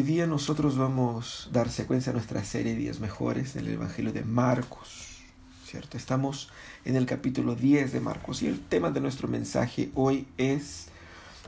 Hoy 0.00 0.06
día 0.06 0.26
nosotros 0.26 0.78
vamos 0.78 1.48
a 1.50 1.52
dar 1.52 1.68
secuencia 1.68 2.08
a 2.08 2.14
nuestra 2.14 2.42
serie 2.42 2.74
Días 2.74 3.00
Mejores 3.00 3.54
en 3.56 3.66
el 3.66 3.74
Evangelio 3.74 4.14
de 4.14 4.24
Marcos, 4.24 5.18
¿cierto? 5.66 5.98
Estamos 5.98 6.48
en 6.86 6.96
el 6.96 7.04
capítulo 7.04 7.54
10 7.54 7.92
de 7.92 8.00
Marcos 8.00 8.40
y 8.40 8.46
el 8.46 8.60
tema 8.60 8.90
de 8.90 9.02
nuestro 9.02 9.28
mensaje 9.28 9.90
hoy 9.94 10.26
es 10.38 10.86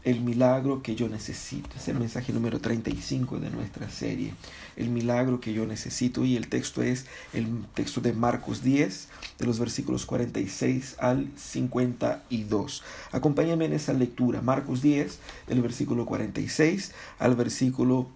el 0.04 0.20
milagro 0.20 0.82
que 0.82 0.94
yo 0.94 1.08
necesito. 1.08 1.70
Es 1.78 1.88
el 1.88 1.98
mensaje 1.98 2.30
número 2.34 2.60
35 2.60 3.38
de 3.38 3.48
nuestra 3.48 3.88
serie, 3.88 4.34
el 4.76 4.90
milagro 4.90 5.40
que 5.40 5.54
yo 5.54 5.64
necesito 5.64 6.22
y 6.26 6.36
el 6.36 6.48
texto 6.48 6.82
es 6.82 7.06
el 7.32 7.64
texto 7.72 8.02
de 8.02 8.12
Marcos 8.12 8.62
10, 8.62 9.08
de 9.38 9.46
los 9.46 9.60
versículos 9.60 10.04
46 10.04 10.96
al 10.98 11.30
52. 11.36 12.82
Acompáñame 13.12 13.64
en 13.64 13.72
esa 13.72 13.94
lectura, 13.94 14.42
Marcos 14.42 14.82
10, 14.82 15.20
del 15.46 15.62
versículo 15.62 16.04
46 16.04 16.92
al 17.18 17.34
versículo 17.34 18.10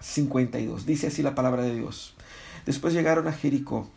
52. 0.00 0.86
Dice 0.86 1.08
así 1.08 1.22
la 1.22 1.34
palabra 1.34 1.62
de 1.62 1.74
Dios. 1.74 2.14
Después 2.66 2.94
llegaron 2.94 3.28
a 3.28 3.32
Jericó. 3.32 3.88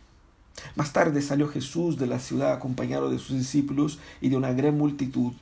Más 0.74 0.92
tarde 0.92 1.22
salió 1.22 1.48
Jesús 1.48 1.98
de 1.98 2.06
la 2.06 2.18
ciudad 2.18 2.52
acompañado 2.52 3.10
de 3.10 3.18
sus 3.18 3.38
discípulos 3.38 3.98
y 4.20 4.28
de 4.28 4.36
una 4.36 4.52
gran 4.52 4.76
multitud. 4.76 5.32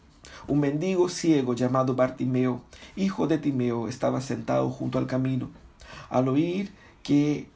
Un 0.47 0.61
mendigo 0.61 1.09
ciego 1.09 1.55
llamado 1.55 1.95
Bartimeo, 1.95 2.62
hijo 2.95 3.27
de 3.27 3.38
Timeo, 3.38 3.88
estaba 3.88 4.20
sentado 4.20 4.70
junto 4.70 4.98
al 4.98 5.06
camino. 5.06 5.50
Al 6.11 6.28
oír 6.28 6.73
que 7.02 7.48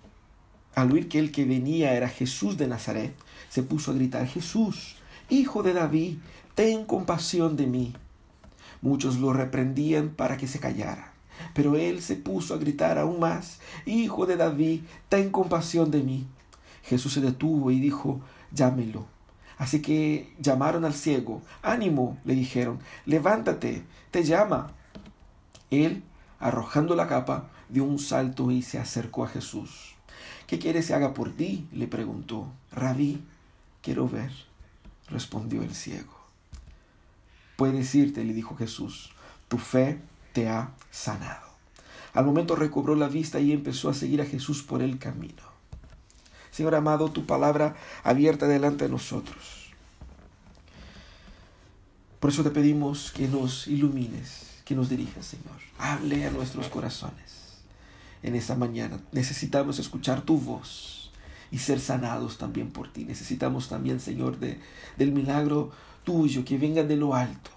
al 0.75 0.93
oír 0.93 1.09
que 1.09 1.19
el 1.19 1.33
que 1.33 1.45
venía 1.45 1.95
era 1.95 2.09
Jesús 2.09 2.57
de 2.57 2.69
Nazaret, 2.69 3.15
se 3.49 3.63
puso 3.63 3.91
a 3.91 3.95
gritar, 3.95 4.27
Jesús, 4.27 4.97
hijo 5.29 5.63
de 5.63 5.73
David, 5.73 6.19
ten 6.55 6.85
compasión 6.85 7.57
de 7.57 7.67
mí. 7.67 7.93
Muchos 8.81 9.19
lo 9.19 9.33
reprendían 9.33 10.11
para 10.11 10.37
que 10.37 10.47
se 10.47 10.61
callara. 10.61 11.10
Pero 11.55 11.77
él 11.77 12.03
se 12.03 12.17
puso 12.17 12.55
a 12.55 12.59
gritar 12.59 12.99
aún 12.99 13.21
más, 13.21 13.61
Hijo 13.87 14.27
de 14.27 14.37
David, 14.37 14.83
ten 15.09 15.31
compasión 15.31 15.91
de 15.91 16.03
mí. 16.03 16.27
Jesús 16.83 17.13
se 17.13 17.21
detuvo 17.21 17.71
y 17.71 17.81
dijo, 17.81 18.21
llámelo. 18.53 19.07
Así 19.59 19.83
que 19.83 20.35
llamaron 20.41 20.85
al 20.85 20.95
ciego. 20.95 21.43
Ánimo, 21.63 22.19
le 22.25 22.35
dijeron, 22.35 22.79
levántate, 23.05 23.85
te 24.11 24.25
llama. 24.25 24.73
Él, 25.71 26.03
arrojando 26.39 26.97
la 26.97 27.07
capa, 27.07 27.51
dio 27.69 27.85
un 27.85 27.99
salto 27.99 28.51
y 28.51 28.63
se 28.63 28.79
acercó 28.79 29.25
a 29.25 29.29
Jesús. 29.29 29.95
¿Qué 30.47 30.59
quieres 30.59 30.89
que 30.89 30.95
haga 30.95 31.15
por 31.15 31.31
ti? 31.33 31.69
le 31.73 31.87
preguntó. 31.87 32.49
Rabí, 32.73 33.23
quiero 33.83 34.09
ver, 34.09 34.33
respondió 35.09 35.63
el 35.63 35.75
ciego. 35.75 36.19
Puedes 37.57 37.95
irte, 37.95 38.25
le 38.25 38.33
dijo 38.33 38.57
Jesús, 38.57 39.13
tu 39.49 39.59
fe 39.59 40.01
te 40.33 40.49
ha 40.49 40.73
sanado. 40.91 41.49
Al 42.13 42.25
momento 42.25 42.57
recobró 42.57 42.97
la 42.97 43.09
vista 43.09 43.41
y 43.41 43.53
empezó 43.53 43.89
a 43.89 43.95
seguir 43.95 44.21
a 44.21 44.27
Jesús 44.27 44.63
por 44.63 44.83
el 44.83 44.99
camino. 44.99 45.43
Señor 46.51 46.75
amado, 46.75 47.11
tu 47.11 47.27
palabra 47.27 47.77
abierta 48.03 48.49
delante 48.49 48.85
de 48.85 48.91
nosotros. 48.91 49.71
Por 52.19 52.31
eso 52.31 52.43
te 52.43 52.51
pedimos 52.51 53.13
que 53.13 53.29
nos 53.29 53.67
ilumines, 53.67 54.61
que 54.65 54.75
nos 54.75 54.91
dirijas, 54.91 55.25
Señor. 55.25 55.57
Hable 55.79 56.27
a 56.27 56.31
nuestros 56.31 56.69
corazones 56.69 57.41
en 58.23 58.35
esta 58.35 58.57
mañana. 58.57 59.01
Necesitamos 59.13 59.79
escuchar 59.79 60.23
tu 60.23 60.39
voz 60.39 61.11
y 61.51 61.59
ser 61.59 61.81
sanados 61.81 62.37
también 62.37 62.71
por 62.71 62.93
ti. 62.93 63.05
Necesitamos 63.05 63.69
también, 63.69 64.01
Señor, 64.01 64.39
de, 64.39 64.61
del 64.99 65.13
milagro 65.13 65.71
tuyo 66.05 66.45
que 66.45 66.59
venga 66.59 66.83
de 66.83 66.97
lo 66.97 67.15
alto 67.15 67.51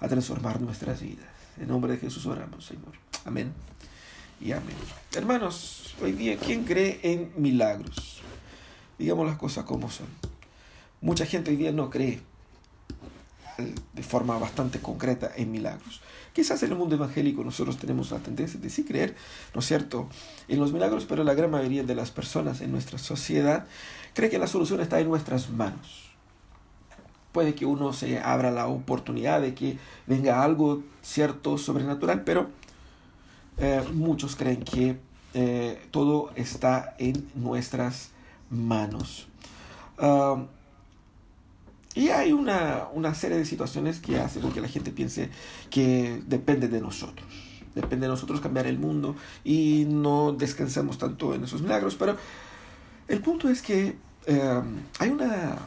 a 0.00 0.08
transformar 0.08 0.60
nuestras 0.60 1.02
vidas. 1.02 1.35
En 1.58 1.68
nombre 1.68 1.92
de 1.92 1.98
Jesús 1.98 2.26
oramos, 2.26 2.64
Señor. 2.64 2.92
Amén 3.24 3.52
y 4.40 4.52
amén. 4.52 4.76
Hermanos, 5.14 5.94
hoy 6.02 6.12
día, 6.12 6.36
¿quién 6.36 6.64
cree 6.64 7.00
en 7.02 7.32
milagros? 7.36 8.20
Digamos 8.98 9.26
las 9.26 9.38
cosas 9.38 9.64
como 9.64 9.90
son. 9.90 10.06
Mucha 11.00 11.24
gente 11.26 11.50
hoy 11.50 11.56
día 11.56 11.72
no 11.72 11.90
cree 11.90 12.20
de 13.94 14.02
forma 14.02 14.38
bastante 14.38 14.80
concreta 14.80 15.32
en 15.34 15.50
milagros. 15.50 16.02
Quizás 16.34 16.62
en 16.62 16.72
el 16.72 16.76
mundo 16.76 16.96
evangélico 16.96 17.42
nosotros 17.42 17.78
tenemos 17.78 18.10
la 18.10 18.18
tendencia 18.18 18.60
de 18.60 18.68
sí 18.68 18.84
creer, 18.84 19.16
¿no 19.54 19.60
es 19.60 19.66
cierto?, 19.66 20.10
en 20.48 20.60
los 20.60 20.74
milagros, 20.74 21.06
pero 21.08 21.24
la 21.24 21.32
gran 21.32 21.50
mayoría 21.50 21.82
de 21.82 21.94
las 21.94 22.10
personas 22.10 22.60
en 22.60 22.72
nuestra 22.72 22.98
sociedad 22.98 23.66
cree 24.12 24.28
que 24.28 24.38
la 24.38 24.46
solución 24.46 24.80
está 24.80 25.00
en 25.00 25.08
nuestras 25.08 25.48
manos 25.48 26.05
puede 27.36 27.54
que 27.54 27.66
uno 27.66 27.92
se 27.92 28.18
abra 28.18 28.50
la 28.50 28.66
oportunidad 28.66 29.42
de 29.42 29.52
que 29.52 29.76
venga 30.06 30.42
algo 30.42 30.82
cierto 31.02 31.58
sobrenatural, 31.58 32.24
pero 32.24 32.48
eh, 33.58 33.82
muchos 33.92 34.36
creen 34.36 34.62
que 34.62 34.96
eh, 35.34 35.78
todo 35.90 36.30
está 36.34 36.96
en 36.98 37.28
nuestras 37.34 38.12
manos. 38.48 39.26
y 41.94 42.08
hay 42.08 42.32
una, 42.32 42.88
una, 42.94 43.12
serie 43.12 43.36
de 43.36 43.44
situaciones 43.44 44.00
que 44.00 44.18
hacen 44.18 44.50
que 44.50 44.62
la 44.62 44.68
gente 44.68 44.90
piense 44.90 45.28
que 45.68 46.22
depende 46.26 46.68
de 46.68 46.80
nosotros. 46.80 47.28
Depende 47.74 48.06
de 48.06 48.12
nosotros 48.12 48.40
cambiar 48.40 48.66
el 48.66 48.78
mundo 48.78 49.14
y 49.44 49.84
no 49.86 50.32
descansamos 50.32 50.96
tanto 50.96 51.34
en 51.34 51.44
esos 51.44 51.60
milagros. 51.60 51.96
Pero 51.96 52.16
el 53.08 53.20
punto 53.20 53.50
es 53.50 53.60
que 53.60 53.98
eh, 54.24 54.62
hay 54.98 55.10
una 55.10 55.58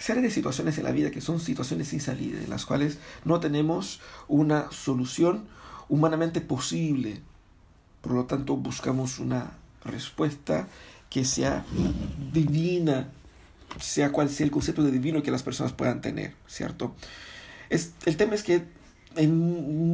serie 0.00 0.22
de 0.22 0.30
situaciones 0.30 0.78
en 0.78 0.84
la 0.84 0.92
vida 0.92 1.10
que 1.10 1.20
son 1.20 1.38
situaciones 1.38 1.88
sin 1.88 2.00
salida, 2.00 2.40
en 2.42 2.50
las 2.50 2.64
cuales 2.64 2.98
no 3.24 3.38
tenemos 3.38 4.00
una 4.28 4.72
solución 4.72 5.46
humanamente 5.88 6.40
posible. 6.40 7.20
Por 8.00 8.12
lo 8.12 8.24
tanto, 8.24 8.56
buscamos 8.56 9.18
una 9.18 9.52
respuesta 9.84 10.68
que 11.10 11.24
sea 11.24 11.66
divina, 12.32 13.08
sea 13.78 14.10
cual 14.10 14.30
sea 14.30 14.46
el 14.46 14.50
concepto 14.50 14.82
de 14.82 14.90
divino 14.90 15.22
que 15.22 15.30
las 15.30 15.42
personas 15.42 15.72
puedan 15.74 16.00
tener, 16.00 16.32
¿cierto? 16.46 16.94
Es, 17.68 17.92
el 18.06 18.16
tema 18.16 18.34
es 18.34 18.42
que 18.42 18.64
en 19.16 19.36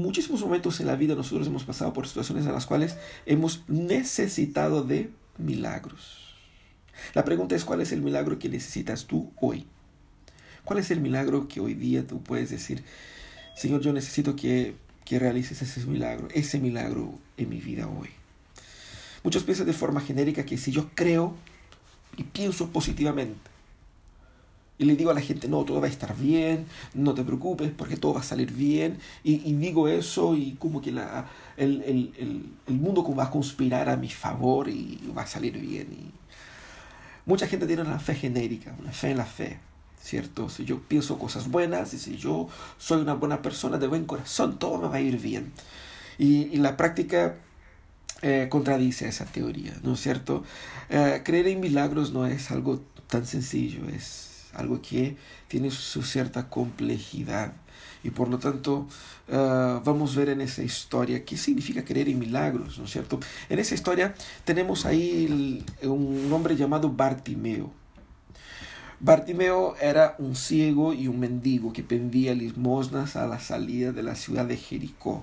muchísimos 0.03 0.41
momentos 0.41 0.79
en 0.79 0.87
la 0.87 0.95
vida 0.95 1.17
nosotros 1.17 1.49
hemos 1.49 1.65
pasado 1.65 1.93
por 1.93 2.07
situaciones 2.07 2.47
en 2.47 2.53
las 2.53 2.67
cuales 2.67 2.97
hemos 3.25 3.65
necesitado 3.67 4.85
de 4.85 5.11
milagros. 5.37 6.37
La 7.15 7.25
pregunta 7.25 7.57
es 7.57 7.65
cuál 7.65 7.81
es 7.81 7.93
el 7.93 8.03
milagro 8.03 8.39
que 8.39 8.49
necesitas 8.49 9.07
tú 9.07 9.33
hoy. 9.41 9.67
¿Cuál 10.67 10.81
es 10.81 10.91
el 10.91 11.01
milagro 11.01 11.47
que 11.47 11.61
hoy 11.61 11.75
día 11.75 12.05
tú 12.05 12.21
puedes 12.21 12.51
decir, 12.51 12.83
Señor, 13.55 13.83
yo 13.83 13.93
necesito 13.93 14.35
que, 14.35 14.75
que 15.05 15.21
realices 15.21 15.63
ese 15.63 15.87
milagro, 15.87 16.27
ese 16.35 16.59
milagro 16.59 17.15
en 17.37 17.49
mi 17.49 17.61
vida 17.61 17.87
hoy? 17.87 18.09
Muchos 19.23 19.45
piensan 19.45 19.67
de 19.67 19.73
forma 19.73 20.01
genérica 20.01 20.45
que 20.45 20.59
si 20.59 20.73
yo 20.73 20.91
creo 20.97 21.37
y 22.17 22.25
pienso 22.25 22.71
positivamente, 22.71 23.49
y 24.77 24.87
le 24.87 24.97
digo 24.97 25.13
a 25.13 25.15
la 25.15 25.21
gente, 25.21 25.47
no, 25.47 25.65
todo 25.65 25.81
va 25.81 25.87
a 25.87 25.91
estar 25.91 26.17
bien, 26.17 26.67
no 26.95 27.15
te 27.15 27.23
preocupes 27.23 27.71
porque 27.71 27.97
todo 27.97 28.15
va 28.15 28.21
a 28.21 28.25
salir 28.25 28.53
bien. 28.53 28.99
Y, 29.23 29.53
digo 29.53 29.87
eso 29.87 30.35
y 30.35 30.57
como 30.59 30.83
que 30.83 30.91
la, 30.91 31.31
el, 31.57 31.81
el, 31.83 32.51
el, 32.67 32.75
mundo 32.75 33.07
va 33.15 33.27
a 33.27 33.31
conspirar 33.31 33.89
a 33.89 33.97
mi 33.97 34.11
favor 34.11 34.69
y 34.69 35.01
va 35.17 35.23
a 35.23 35.27
salir 35.29 35.57
bien. 35.61 35.93
Y 35.93 36.11
mucha 37.25 37.47
gente 37.47 37.69
tiene 37.69 37.83
una 37.83 38.01
fe 38.01 38.17
genérica, 38.17 38.75
una 38.81 38.91
fe 38.91 39.13
en 39.13 39.17
la 39.17 39.27
fe. 39.27 39.61
¿Cierto? 40.07 40.49
Si 40.49 40.65
yo 40.65 40.81
pienso 40.81 41.19
cosas 41.19 41.51
buenas 41.51 41.93
y 41.93 41.99
si 41.99 42.17
yo 42.17 42.49
soy 42.79 43.03
una 43.03 43.15
buena 43.15 43.43
persona 43.43 43.77
de 43.77 43.89
buen 43.89 44.05
corazón, 44.05 44.59
todo 44.59 44.79
me 44.79 44.89
va 44.89 44.97
a 44.97 45.01
ir 45.01 45.21
bien. 45.21 45.53
Y, 46.17 46.57
la 46.59 46.77
práctica 46.77 47.35
eh, 48.23 48.47
contradice 48.49 49.09
esa 49.09 49.27
teoría, 49.27 49.75
¿no 49.83 49.95
es 49.95 50.01
cierto? 50.01 50.45
Eh, 50.89 51.23
creer 51.25 51.49
en 51.49 51.61
milagros 51.61 52.13
no 52.13 52.25
es 52.27 52.51
algo 52.53 52.81
tan 53.09 53.27
sencillo, 53.27 53.89
es 53.89 54.47
algo 54.55 54.81
que 54.81 55.17
tiene 55.49 55.71
su 55.71 56.03
cierta 56.03 56.49
complejidad. 56.49 57.53
Y 58.05 58.11
por 58.11 58.29
lo 58.29 58.39
tanto, 58.39 58.87
eh, 59.27 59.81
vamos 59.85 60.17
a 60.17 60.21
ver 60.21 60.29
en 60.29 60.41
esa 60.41 60.63
historia 60.63 61.25
qué 61.25 61.37
significa 61.37 61.85
creer 61.85 62.09
en 62.09 62.21
milagros, 62.21 62.79
¿no 62.79 62.85
es 62.85 62.93
cierto? 62.93 63.19
En 63.49 63.59
esa 63.59 63.75
historia 63.75 64.15
tenemos 64.45 64.87
ahí 64.87 65.65
un 65.83 66.33
hombre 66.33 66.55
llamado 66.55 66.91
Bartimeo. 66.91 67.86
Bartimeo 68.99 69.77
era 69.79 70.15
un 70.19 70.35
ciego 70.35 70.95
y 70.95 71.07
un 71.07 71.21
mendigo 71.21 71.73
que 71.75 71.83
pendía 71.83 72.35
limosnas 72.35 73.15
a 73.17 73.27
la 73.27 73.39
salida 73.39 73.93
de 73.93 74.03
la 74.03 74.15
ciudad 74.15 74.47
de 74.47 74.57
Jericó. 74.57 75.23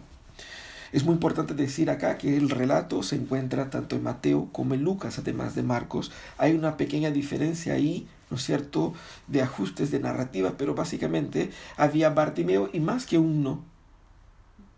Es 0.92 1.04
muy 1.06 1.16
importante 1.16 1.56
decir 1.56 1.90
acá 1.90 2.20
que 2.20 2.38
el 2.38 2.52
relato 2.52 3.02
se 3.02 3.16
encuentra 3.16 3.72
tanto 3.72 3.96
en 3.96 4.04
Mateo 4.04 4.50
como 4.52 4.76
en 4.76 4.84
Lucas, 4.84 5.18
además 5.18 5.56
de 5.56 5.64
Marcos. 5.64 6.12
Hay 6.38 6.54
una 6.54 6.78
pequeña 6.78 7.10
diferencia 7.10 7.74
ahí, 7.74 8.08
¿no 8.30 8.38
es 8.38 8.44
cierto?, 8.44 8.94
de 9.28 9.42
ajustes 9.42 9.90
de 9.90 10.00
narrativa, 10.00 10.54
pero 10.56 10.76
básicamente 10.76 11.50
había 11.76 12.12
Bartimeo 12.12 12.70
y 12.74 12.80
más 12.80 13.08
que 13.08 13.18
uno. 13.18 13.64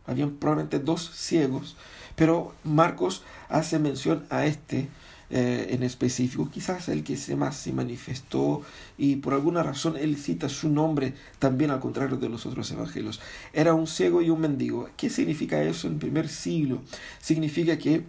Habían 0.08 0.32
probablemente 0.36 0.80
dos 0.80 1.12
ciegos, 1.14 1.76
pero 2.16 2.54
Marcos 2.64 3.24
hace 3.50 3.78
mención 3.78 4.26
a 4.30 4.46
este 4.46 4.88
eh, 5.30 5.68
en 5.72 5.84
específico, 5.84 6.50
quizás 6.52 6.88
el 6.90 7.04
que 7.04 7.18
se 7.18 7.36
más 7.36 7.58
se 7.58 7.74
manifestó 7.74 8.62
y 8.98 9.18
por 9.18 9.34
alguna 9.34 9.64
razón 9.64 9.98
él 9.98 10.18
cita 10.18 10.50
su 10.50 10.70
nombre 10.70 11.14
también 11.40 11.72
al 11.72 11.80
contrario 11.80 12.18
de 12.18 12.30
los 12.30 12.46
otros 12.46 12.70
evangelios. 12.72 13.20
Era 13.54 13.74
un 13.74 13.88
ciego 13.88 14.22
y 14.22 14.30
un 14.30 14.42
mendigo. 14.42 14.90
¿Qué 14.98 15.10
significa 15.10 15.64
eso 15.64 15.88
en 15.88 16.00
primer 16.00 16.30
siglo? 16.30 16.82
Significa 17.20 17.78
que 17.78 18.04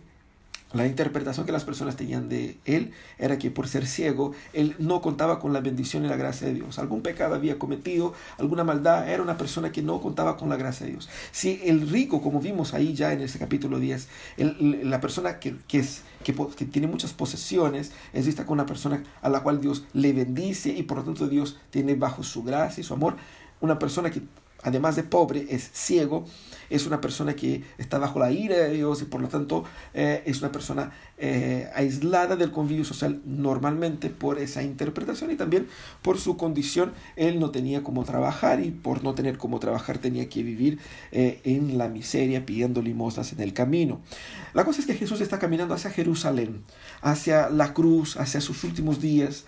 la 0.76 0.86
interpretación 0.86 1.46
que 1.46 1.52
las 1.52 1.64
personas 1.64 1.96
tenían 1.96 2.28
de 2.28 2.58
él 2.64 2.92
era 3.18 3.38
que 3.38 3.50
por 3.50 3.68
ser 3.68 3.86
ciego, 3.86 4.32
él 4.52 4.76
no 4.78 5.00
contaba 5.00 5.38
con 5.38 5.52
la 5.52 5.60
bendición 5.60 6.04
y 6.04 6.08
la 6.08 6.16
gracia 6.16 6.46
de 6.46 6.54
Dios. 6.54 6.78
Algún 6.78 7.02
pecado 7.02 7.34
había 7.34 7.58
cometido, 7.58 8.14
alguna 8.38 8.64
maldad, 8.64 9.08
era 9.08 9.22
una 9.22 9.36
persona 9.36 9.72
que 9.72 9.82
no 9.82 10.00
contaba 10.00 10.36
con 10.36 10.48
la 10.48 10.56
gracia 10.56 10.86
de 10.86 10.92
Dios. 10.92 11.08
Si 11.32 11.60
el 11.64 11.88
rico, 11.88 12.20
como 12.22 12.40
vimos 12.40 12.74
ahí 12.74 12.94
ya 12.94 13.12
en 13.12 13.22
ese 13.22 13.38
capítulo 13.38 13.78
10, 13.78 14.08
la 14.84 15.00
persona 15.00 15.38
que, 15.38 15.56
que, 15.66 15.84
que, 16.22 16.64
tiene 16.66 16.86
muchas 16.86 17.12
posesiones, 17.12 17.92
es 18.12 18.26
vista 18.26 18.44
como 18.44 18.54
una 18.54 18.66
persona 18.66 19.02
a 19.22 19.28
la 19.28 19.40
cual 19.40 19.60
Dios 19.60 19.84
le 19.92 20.12
bendice 20.12 20.70
y 20.70 20.82
por 20.82 20.98
lo 20.98 21.04
tanto 21.04 21.28
Dios 21.28 21.58
tiene 21.70 21.94
bajo 21.94 22.22
su 22.22 22.42
gracia 22.42 22.80
y 22.80 22.84
su 22.84 22.94
amor 22.94 23.16
una 23.60 23.78
persona 23.78 24.10
que 24.10 24.22
además 24.66 24.96
de 24.96 25.04
pobre, 25.04 25.46
es 25.48 25.70
ciego, 25.72 26.24
es 26.70 26.86
una 26.86 27.00
persona 27.00 27.36
que 27.36 27.62
está 27.78 27.98
bajo 27.98 28.18
la 28.18 28.32
ira 28.32 28.56
de 28.56 28.74
Dios 28.74 29.00
y 29.00 29.04
por 29.04 29.20
lo 29.20 29.28
tanto 29.28 29.62
eh, 29.94 30.24
es 30.26 30.40
una 30.40 30.50
persona 30.50 30.90
eh, 31.18 31.70
aislada 31.72 32.34
del 32.34 32.50
convivio 32.50 32.84
social 32.84 33.20
normalmente 33.24 34.10
por 34.10 34.40
esa 34.40 34.64
interpretación 34.64 35.30
y 35.30 35.36
también 35.36 35.68
por 36.02 36.18
su 36.18 36.36
condición. 36.36 36.92
Él 37.14 37.38
no 37.38 37.52
tenía 37.52 37.84
cómo 37.84 38.04
trabajar 38.04 38.58
y 38.58 38.72
por 38.72 39.04
no 39.04 39.14
tener 39.14 39.38
cómo 39.38 39.60
trabajar 39.60 39.98
tenía 39.98 40.28
que 40.28 40.42
vivir 40.42 40.80
eh, 41.12 41.40
en 41.44 41.78
la 41.78 41.86
miseria 41.86 42.44
pidiendo 42.44 42.82
limosnas 42.82 43.32
en 43.32 43.40
el 43.42 43.52
camino. 43.52 44.00
La 44.52 44.64
cosa 44.64 44.80
es 44.80 44.86
que 44.88 44.94
Jesús 44.94 45.20
está 45.20 45.38
caminando 45.38 45.74
hacia 45.74 45.90
Jerusalén, 45.90 46.64
hacia 47.02 47.50
la 47.50 47.72
cruz, 47.72 48.16
hacia 48.16 48.40
sus 48.40 48.64
últimos 48.64 49.00
días. 49.00 49.44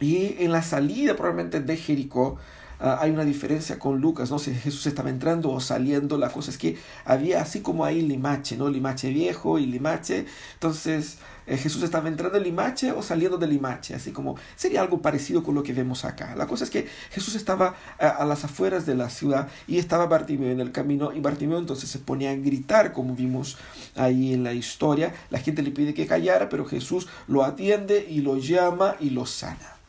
Y 0.00 0.36
en 0.38 0.52
la 0.52 0.62
salida 0.62 1.16
probablemente 1.16 1.60
de 1.60 1.76
Jericó, 1.78 2.38
hay 2.80 3.10
una 3.10 3.24
diferencia 3.24 3.78
con 3.78 4.00
Lucas, 4.00 4.30
no 4.30 4.38
sé 4.38 4.54
si 4.54 4.60
Jesús 4.60 4.86
estaba 4.86 5.10
entrando 5.10 5.50
o 5.50 5.60
saliendo, 5.60 6.16
la 6.16 6.30
cosa 6.30 6.50
es 6.50 6.58
que 6.58 6.78
había 7.04 7.42
así 7.42 7.60
como 7.60 7.84
ahí 7.84 8.00
limache, 8.00 8.56
¿no? 8.56 8.68
Limache 8.68 9.10
viejo 9.10 9.58
y 9.58 9.66
limache, 9.66 10.24
entonces 10.54 11.18
eh, 11.46 11.56
Jesús 11.56 11.82
estaba 11.82 12.08
entrando 12.08 12.38
en 12.38 12.44
limache 12.44 12.92
o 12.92 13.02
saliendo 13.02 13.36
de 13.36 13.46
limache, 13.46 13.94
así 13.94 14.12
como 14.12 14.36
sería 14.56 14.80
algo 14.80 15.02
parecido 15.02 15.42
con 15.42 15.54
lo 15.54 15.62
que 15.62 15.72
vemos 15.72 16.04
acá. 16.04 16.34
La 16.36 16.46
cosa 16.46 16.64
es 16.64 16.70
que 16.70 16.88
Jesús 17.10 17.34
estaba 17.34 17.74
a, 17.98 18.08
a 18.08 18.24
las 18.24 18.44
afueras 18.44 18.86
de 18.86 18.94
la 18.94 19.10
ciudad 19.10 19.48
y 19.66 19.78
estaba 19.78 20.06
Bartimeo 20.06 20.50
en 20.50 20.60
el 20.60 20.72
camino 20.72 21.12
y 21.12 21.20
Bartimeo 21.20 21.58
entonces 21.58 21.90
se 21.90 21.98
ponía 21.98 22.30
a 22.30 22.34
gritar 22.34 22.92
como 22.92 23.14
vimos 23.14 23.58
ahí 23.96 24.32
en 24.32 24.42
la 24.42 24.54
historia, 24.54 25.12
la 25.30 25.38
gente 25.38 25.62
le 25.62 25.70
pide 25.70 25.92
que 25.92 26.06
callara, 26.06 26.48
pero 26.48 26.64
Jesús 26.64 27.08
lo 27.28 27.44
atiende 27.44 28.06
y 28.08 28.20
lo 28.20 28.38
llama 28.38 28.96
y 29.00 29.10
lo 29.10 29.26
sana. 29.26 29.79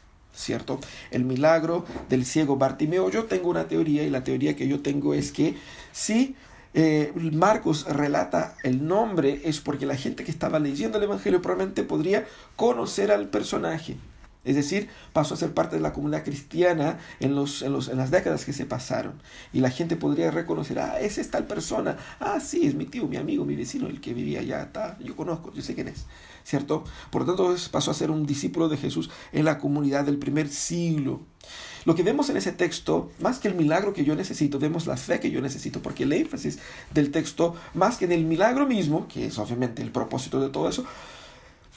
¿Cierto? 0.41 0.79
El 1.11 1.23
milagro 1.23 1.85
del 2.09 2.25
ciego 2.25 2.57
Bartimeo. 2.57 3.09
Yo 3.09 3.25
tengo 3.25 3.49
una 3.49 3.67
teoría 3.67 4.03
y 4.03 4.09
la 4.09 4.23
teoría 4.23 4.55
que 4.55 4.67
yo 4.67 4.81
tengo 4.81 5.13
es 5.13 5.31
que 5.31 5.55
si 5.91 6.35
eh, 6.73 7.11
Marcos 7.33 7.85
relata 7.85 8.55
el 8.63 8.87
nombre 8.87 9.41
es 9.43 9.59
porque 9.59 9.85
la 9.85 9.95
gente 9.95 10.23
que 10.23 10.31
estaba 10.31 10.59
leyendo 10.59 10.97
el 10.97 11.03
Evangelio 11.03 11.41
probablemente 11.41 11.83
podría 11.83 12.25
conocer 12.55 13.11
al 13.11 13.27
personaje. 13.27 13.97
Es 14.43 14.55
decir, 14.55 14.89
pasó 15.13 15.35
a 15.35 15.37
ser 15.37 15.53
parte 15.53 15.75
de 15.75 15.83
la 15.83 15.93
comunidad 15.93 16.23
cristiana 16.23 16.97
en, 17.19 17.35
los, 17.35 17.61
en, 17.61 17.73
los, 17.73 17.89
en 17.89 17.97
las 17.97 18.09
décadas 18.09 18.43
que 18.43 18.53
se 18.53 18.65
pasaron. 18.65 19.21
Y 19.53 19.59
la 19.59 19.69
gente 19.69 19.95
podría 19.95 20.31
reconocer, 20.31 20.79
ah, 20.79 20.99
es 20.99 21.29
tal 21.29 21.45
persona. 21.45 21.97
Ah, 22.19 22.39
sí, 22.39 22.65
es 22.65 22.73
mi 22.73 22.85
tío, 22.85 23.07
mi 23.07 23.17
amigo, 23.17 23.45
mi 23.45 23.55
vecino, 23.55 23.87
el 23.87 24.01
que 24.01 24.15
vivía 24.15 24.39
allá. 24.39 24.63
Está, 24.63 24.97
yo 24.99 25.15
conozco, 25.15 25.53
yo 25.53 25.61
sé 25.61 25.75
quién 25.75 25.89
es. 25.89 26.07
¿Cierto? 26.43 26.83
Por 27.09 27.21
lo 27.21 27.35
tanto, 27.35 27.55
pasó 27.71 27.91
a 27.91 27.93
ser 27.93 28.11
un 28.11 28.25
discípulo 28.25 28.69
de 28.69 28.77
Jesús 28.77 29.09
en 29.31 29.45
la 29.45 29.57
comunidad 29.59 30.05
del 30.05 30.17
primer 30.17 30.49
siglo. 30.49 31.21
Lo 31.85 31.95
que 31.95 32.03
vemos 32.03 32.29
en 32.29 32.37
ese 32.37 32.51
texto, 32.51 33.11
más 33.19 33.39
que 33.39 33.47
el 33.47 33.55
milagro 33.55 33.93
que 33.93 34.03
yo 34.03 34.15
necesito, 34.15 34.59
vemos 34.59 34.85
la 34.85 34.97
fe 34.97 35.19
que 35.19 35.31
yo 35.31 35.41
necesito, 35.41 35.81
porque 35.81 36.03
el 36.03 36.13
énfasis 36.13 36.59
del 36.93 37.11
texto, 37.11 37.55
más 37.73 37.97
que 37.97 38.05
en 38.05 38.11
el 38.11 38.25
milagro 38.25 38.67
mismo, 38.67 39.07
que 39.07 39.27
es 39.27 39.37
obviamente 39.39 39.81
el 39.81 39.91
propósito 39.91 40.39
de 40.39 40.49
todo 40.49 40.69
eso, 40.69 40.85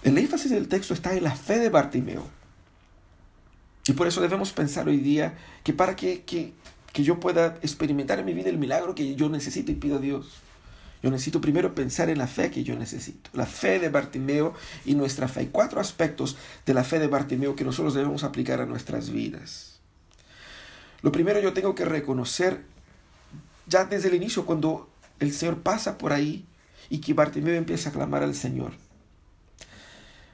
el 0.02 0.18
énfasis 0.18 0.50
del 0.50 0.68
texto 0.68 0.92
está 0.92 1.14
en 1.14 1.24
la 1.24 1.34
fe 1.34 1.58
de 1.58 1.70
Bartimeo. 1.70 2.22
Y 3.86 3.92
por 3.92 4.06
eso 4.06 4.20
debemos 4.20 4.52
pensar 4.52 4.88
hoy 4.88 4.98
día 4.98 5.36
que 5.62 5.72
para 5.72 5.96
que, 5.96 6.22
que, 6.22 6.52
yo 7.02 7.20
pueda 7.20 7.58
experimentar 7.62 8.18
en 8.18 8.26
mi 8.26 8.34
vida 8.34 8.50
el 8.50 8.58
milagro 8.58 8.94
que 8.94 9.14
yo 9.14 9.28
necesito 9.28 9.72
y 9.72 9.74
pido 9.74 9.96
a 9.96 10.00
Dios, 10.00 10.26
yo 11.04 11.10
necesito 11.10 11.42
primero 11.42 11.74
pensar 11.74 12.08
en 12.08 12.16
la 12.16 12.26
fe 12.26 12.50
que 12.50 12.64
yo 12.64 12.76
necesito, 12.76 13.28
la 13.34 13.44
fe 13.44 13.78
de 13.78 13.90
Bartimeo 13.90 14.54
y 14.86 14.94
nuestra 14.94 15.28
fe. 15.28 15.40
Hay 15.40 15.48
cuatro 15.48 15.78
aspectos 15.78 16.38
de 16.64 16.72
la 16.72 16.82
fe 16.82 16.98
de 16.98 17.08
Bartimeo 17.08 17.54
que 17.54 17.62
nosotros 17.62 17.92
debemos 17.92 18.24
aplicar 18.24 18.62
a 18.62 18.64
nuestras 18.64 19.10
vidas. 19.10 19.80
Lo 21.02 21.12
primero 21.12 21.40
yo 21.40 21.52
tengo 21.52 21.74
que 21.74 21.84
reconocer 21.84 22.62
ya 23.66 23.84
desde 23.84 24.08
el 24.08 24.14
inicio 24.14 24.46
cuando 24.46 24.88
el 25.20 25.34
Señor 25.34 25.60
pasa 25.60 25.98
por 25.98 26.14
ahí 26.14 26.46
y 26.88 27.02
que 27.02 27.12
Bartimeo 27.12 27.52
empieza 27.52 27.90
a 27.90 27.92
clamar 27.92 28.22
al 28.22 28.34
Señor. 28.34 28.72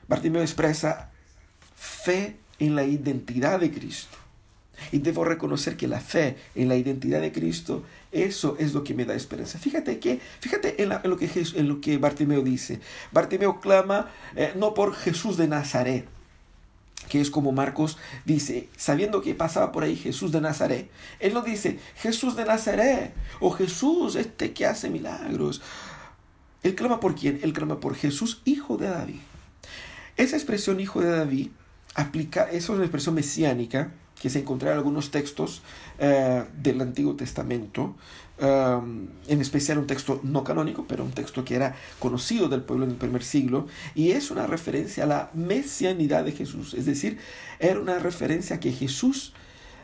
Bartimeo 0.06 0.40
expresa 0.40 1.10
fe 1.74 2.36
en 2.60 2.76
la 2.76 2.84
identidad 2.84 3.58
de 3.58 3.72
Cristo. 3.72 4.19
Y 4.92 4.98
debo 4.98 5.24
reconocer 5.24 5.76
que 5.76 5.88
la 5.88 6.00
fe 6.00 6.36
en 6.54 6.68
la 6.68 6.76
identidad 6.76 7.20
de 7.20 7.32
Cristo, 7.32 7.84
eso 8.12 8.56
es 8.58 8.74
lo 8.74 8.84
que 8.84 8.94
me 8.94 9.04
da 9.04 9.14
esperanza. 9.14 9.58
Fíjate 9.58 9.98
que, 9.98 10.20
fíjate 10.40 10.82
en, 10.82 10.88
lo, 10.88 11.16
que, 11.16 11.30
en 11.54 11.68
lo 11.68 11.80
que 11.80 11.98
Bartimeo 11.98 12.42
dice. 12.42 12.80
Bartimeo 13.12 13.60
clama 13.60 14.10
eh, 14.36 14.52
no 14.56 14.74
por 14.74 14.94
Jesús 14.94 15.36
de 15.36 15.48
Nazaret, 15.48 16.06
que 17.08 17.20
es 17.20 17.30
como 17.30 17.52
Marcos 17.52 17.98
dice, 18.24 18.68
sabiendo 18.76 19.20
que 19.22 19.34
pasaba 19.34 19.72
por 19.72 19.82
ahí 19.82 19.96
Jesús 19.96 20.32
de 20.32 20.40
Nazaret. 20.40 20.88
Él 21.18 21.34
no 21.34 21.42
dice 21.42 21.78
Jesús 21.96 22.36
de 22.36 22.44
Nazaret 22.44 23.12
o 23.40 23.50
Jesús 23.50 24.16
este 24.16 24.52
que 24.52 24.66
hace 24.66 24.90
milagros. 24.90 25.60
Él 26.62 26.74
clama 26.74 27.00
por 27.00 27.14
quién? 27.14 27.40
Él 27.42 27.52
clama 27.52 27.80
por 27.80 27.94
Jesús, 27.94 28.42
hijo 28.44 28.76
de 28.76 28.88
David. 28.88 29.20
Esa 30.16 30.36
expresión 30.36 30.80
hijo 30.80 31.00
de 31.00 31.10
David 31.10 31.48
aplica, 31.94 32.50
es 32.50 32.68
una 32.68 32.82
expresión 32.82 33.14
mesiánica 33.14 33.92
que 34.20 34.28
se 34.28 34.40
encontrará 34.40 34.74
en 34.74 34.78
algunos 34.78 35.10
textos 35.10 35.62
eh, 35.98 36.44
del 36.62 36.80
Antiguo 36.82 37.16
Testamento, 37.16 37.96
um, 38.40 39.08
en 39.26 39.40
especial 39.40 39.78
un 39.78 39.86
texto 39.86 40.20
no 40.22 40.44
canónico, 40.44 40.84
pero 40.86 41.04
un 41.04 41.12
texto 41.12 41.42
que 41.42 41.56
era 41.56 41.74
conocido 41.98 42.48
del 42.48 42.60
pueblo 42.60 42.84
en 42.84 42.90
el 42.90 42.96
primer 42.96 43.24
siglo, 43.24 43.66
y 43.94 44.10
es 44.10 44.30
una 44.30 44.46
referencia 44.46 45.04
a 45.04 45.06
la 45.06 45.30
mesianidad 45.32 46.24
de 46.24 46.32
Jesús, 46.32 46.74
es 46.74 46.84
decir, 46.84 47.18
era 47.58 47.80
una 47.80 47.98
referencia 47.98 48.56
a 48.56 48.60
que 48.60 48.72
Jesús 48.72 49.32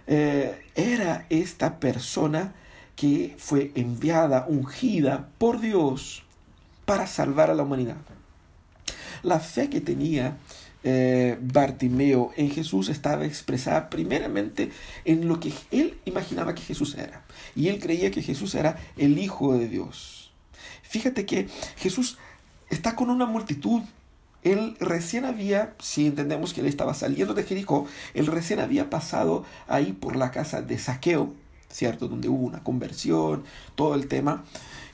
eh, 0.07 0.63
era 0.75 1.27
esta 1.31 1.81
persona 1.81 2.55
que 2.95 3.35
fue 3.39 3.73
enviada, 3.75 4.45
ungida 4.49 5.29
por 5.39 5.61
Dios 5.61 6.25
para 6.85 7.07
salvar 7.07 7.51
a 7.51 7.55
la 7.55 7.63
humanidad. 7.63 7.97
La 9.23 9.41
fe 9.41 9.71
que 9.71 9.81
tenía 9.81 10.37
eh, 10.89 11.37
Bartimeo 11.41 12.31
en 12.37 12.49
Jesús 12.49 12.89
estaba 12.89 13.27
expresada 13.27 13.91
primeramente 13.91 14.71
en 15.05 15.27
lo 15.27 15.41
que 15.41 15.53
él 15.73 15.99
imaginaba 16.05 16.55
que 16.55 16.63
Jesús 16.63 16.95
era. 16.95 17.25
Y 17.57 17.67
él 17.69 17.81
creía 17.81 18.13
que 18.13 18.23
Jesús 18.23 18.55
era 18.55 18.79
el 18.97 19.19
Hijo 19.19 19.59
de 19.59 19.67
Dios. 19.67 20.31
Fíjate 20.83 21.27
que 21.27 21.49
Jesús 21.77 22.19
está 22.71 22.95
con 22.95 23.11
una 23.11 23.27
multitud. 23.27 23.83
Él 24.45 24.77
recién 24.79 25.25
había, 25.25 25.75
si 25.81 26.07
entendemos 26.07 26.55
que 26.55 26.61
él 26.61 26.69
estaba 26.69 26.95
saliendo 26.95 27.35
de 27.35 27.43
Jericó, 27.43 27.89
él 28.15 28.29
recién 28.29 28.61
había 28.61 28.89
pasado 28.89 29.45
ahí 29.67 29.93
por 29.93 30.15
la 30.15 30.31
casa 30.31 30.63
de 30.63 30.79
Saqueo, 30.79 31.35
¿cierto? 31.69 32.07
Donde 32.07 32.29
hubo 32.29 32.47
una 32.47 32.63
conversión, 32.63 33.43
todo 33.75 33.97
el 33.97 34.07
tema. 34.07 34.45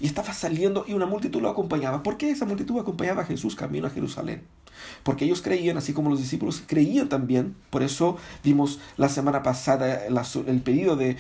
Y 0.01 0.07
estaba 0.07 0.33
saliendo 0.33 0.87
y 0.89 0.95
una 0.95 1.05
multitud 1.05 1.43
lo 1.43 1.51
acompañaba. 1.51 2.03
¿Por 2.03 2.17
qué 2.17 2.31
esa 2.31 2.47
multitud 2.47 2.81
acompañaba 2.81 3.21
a 3.21 3.27
Jesús 3.27 3.55
camino 3.55 3.89
a 3.89 3.91
Jerusalén? 3.91 4.43
Porque 5.03 5.25
ellos 5.25 5.43
creían, 5.43 5.77
así 5.77 5.93
como 5.93 6.11
los 6.11 6.19
discípulos 6.19 6.63
creían 6.67 7.09
también. 7.09 7.55
Por 7.71 7.83
eso 7.83 8.17
vimos 8.43 8.81
la 8.97 9.09
semana 9.09 9.43
pasada 9.43 10.05
el 10.07 10.63
pedido 10.63 10.97
de, 10.97 11.17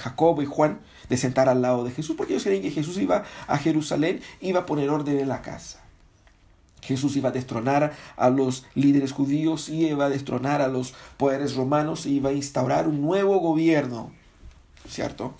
Jacobo 0.00 0.42
y 0.42 0.46
Juan 0.46 0.80
de 1.08 1.16
sentar 1.16 1.48
al 1.48 1.62
lado 1.62 1.84
de 1.84 1.90
Jesús, 1.90 2.16
porque 2.16 2.34
ellos 2.34 2.44
creían 2.44 2.62
que 2.62 2.70
Jesús 2.70 2.98
iba 2.98 3.24
a 3.46 3.58
Jerusalén, 3.58 4.20
iba 4.40 4.60
a 4.60 4.66
poner 4.66 4.90
orden 4.90 5.18
en 5.18 5.28
la 5.28 5.42
casa. 5.42 5.80
Jesús 6.82 7.16
iba 7.16 7.30
a 7.30 7.32
destronar 7.32 7.92
a 8.16 8.30
los 8.30 8.64
líderes 8.74 9.12
judíos, 9.12 9.68
iba 9.68 10.06
a 10.06 10.10
destronar 10.10 10.62
a 10.62 10.68
los 10.68 10.94
poderes 11.16 11.54
romanos, 11.54 12.06
iba 12.06 12.30
a 12.30 12.32
instaurar 12.32 12.88
un 12.88 13.02
nuevo 13.02 13.38
gobierno, 13.40 14.12
¿cierto? 14.88 15.34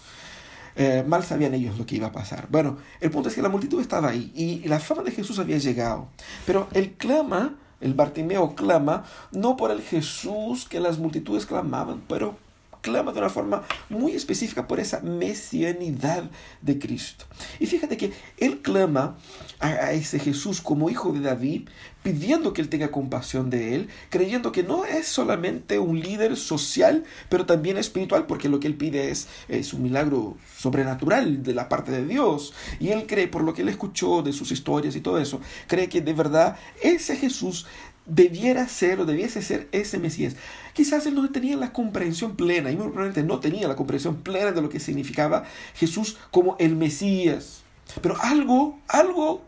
Eh, 0.81 1.05
mal 1.05 1.25
sabían 1.25 1.55
ellos 1.55 1.77
lo 1.77 1.85
que 1.85 1.97
iba 1.97 2.07
a 2.07 2.13
pasar. 2.13 2.47
Bueno, 2.51 2.77
el 3.01 3.11
punto 3.11 3.29
es 3.29 3.35
que 3.35 3.43
la 3.43 3.49
multitud 3.49 3.81
estaba 3.81 4.11
ahí 4.11 4.31
y 4.35 4.67
la 4.69 4.79
fama 4.79 5.03
de 5.03 5.11
Jesús 5.11 5.41
había 5.41 5.59
llegado. 5.59 6.09
Pero 6.47 6.69
él 6.73 6.95
clama, 6.97 7.57
el 7.81 7.95
Bartimeo 7.95 8.55
clama, 8.55 9.05
no 9.33 9.57
por 9.57 9.73
el 9.73 9.83
Jesús 9.83 10.67
que 10.69 10.79
las 10.79 10.99
multitudes 10.99 11.47
clamaban, 11.47 12.03
pero 12.09 12.37
clama 12.81 13.13
de 13.13 13.19
una 13.19 13.29
forma 13.29 13.63
muy 13.89 14.13
específica 14.13 14.67
por 14.67 14.81
esa 14.81 15.01
mesianidad 15.01 16.31
de 16.63 16.79
Cristo. 16.79 17.27
Y 17.59 17.67
fíjate 17.67 17.97
que 17.97 18.13
él 18.39 18.61
clama 18.61 19.17
a, 19.61 19.93
ese 19.93 20.19
Jesús 20.19 20.61
como 20.61 20.91
hijo 20.91 21.13
de 21.13 21.21
David, 21.21 21.69
pidiendo 22.03 22.53
que 22.53 22.63
él 22.63 22.69
tenga 22.69 22.91
compasión 22.91 23.51
de 23.51 23.75
él, 23.75 23.89
creyendo 24.09 24.53
que 24.53 24.63
no 24.63 24.85
es 24.85 25.07
solamente 25.07 25.79
un 25.79 26.01
líder 26.01 26.37
social, 26.37 27.05
pero 27.29 27.45
también 27.45 27.77
espiritual, 27.77 28.27
porque 28.27 28.49
lo 28.49 28.61
que 28.61 28.69
él 28.69 28.77
pide 28.77 29.11
es, 29.11 29.29
es 29.49 29.73
un 29.73 29.83
milagro 29.83 30.37
sobrenatural 30.57 31.43
de 31.43 31.55
la 31.55 31.69
parte 31.69 31.91
de 31.93 32.07
Dios. 32.07 32.55
Y 32.79 32.89
él 32.91 33.07
cree, 33.07 33.29
por 33.29 33.43
lo 33.43 33.53
que 33.53 33.63
él 33.63 33.69
escuchó 33.69 34.23
de 34.23 34.33
sus 34.33 34.53
historias 34.53 34.97
y 34.97 35.01
todo 35.01 35.19
eso, 35.19 35.41
cree 35.67 35.89
que 35.89 36.01
de 36.01 36.13
verdad 36.13 36.57
ese 36.83 37.17
Jesús 37.17 37.67
debiera 38.09 38.67
ser 38.67 39.01
o 39.01 39.05
debiese 39.05 39.43
ser 39.43 39.69
ese 39.73 39.99
Mesías. 39.99 40.35
Quizás 40.73 41.07
él 41.07 41.15
no 41.15 41.31
tenía 41.31 41.57
la 41.57 41.73
comprensión 41.73 42.35
plena, 42.37 42.71
y 42.71 42.77
muy 42.77 42.87
probablemente 42.87 43.23
no 43.23 43.39
tenía 43.39 43.69
la 43.69 43.77
comprensión 43.77 44.17
plena 44.17 44.53
de 44.53 44.63
lo 44.63 44.69
que 44.69 44.81
significaba 44.81 45.45
Jesús 45.75 46.17
como 46.31 46.57
el 46.59 46.75
Mesías. 46.75 47.63
Pero 48.03 48.21
algo, 48.21 48.79
algo 48.89 49.43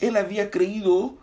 él 0.00 0.16
había 0.16 0.50
creído 0.50 1.14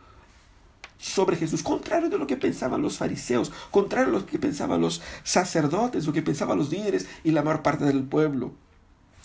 sobre 0.98 1.36
Jesús, 1.36 1.64
contrario 1.64 2.10
de 2.10 2.18
lo 2.18 2.28
que 2.28 2.38
pensaban 2.38 2.82
los 2.82 2.98
fariseos, 2.98 3.52
contrario 3.72 4.10
a 4.10 4.20
lo 4.20 4.26
que 4.26 4.40
pensaban 4.40 4.80
los 4.80 5.02
sacerdotes, 5.24 6.08
lo 6.08 6.14
que 6.14 6.22
pensaban 6.22 6.58
los 6.58 6.72
líderes 6.72 7.08
y 7.26 7.32
la 7.32 7.44
mayor 7.44 7.62
parte 7.62 7.84
del 7.84 8.04
pueblo. 8.04 8.54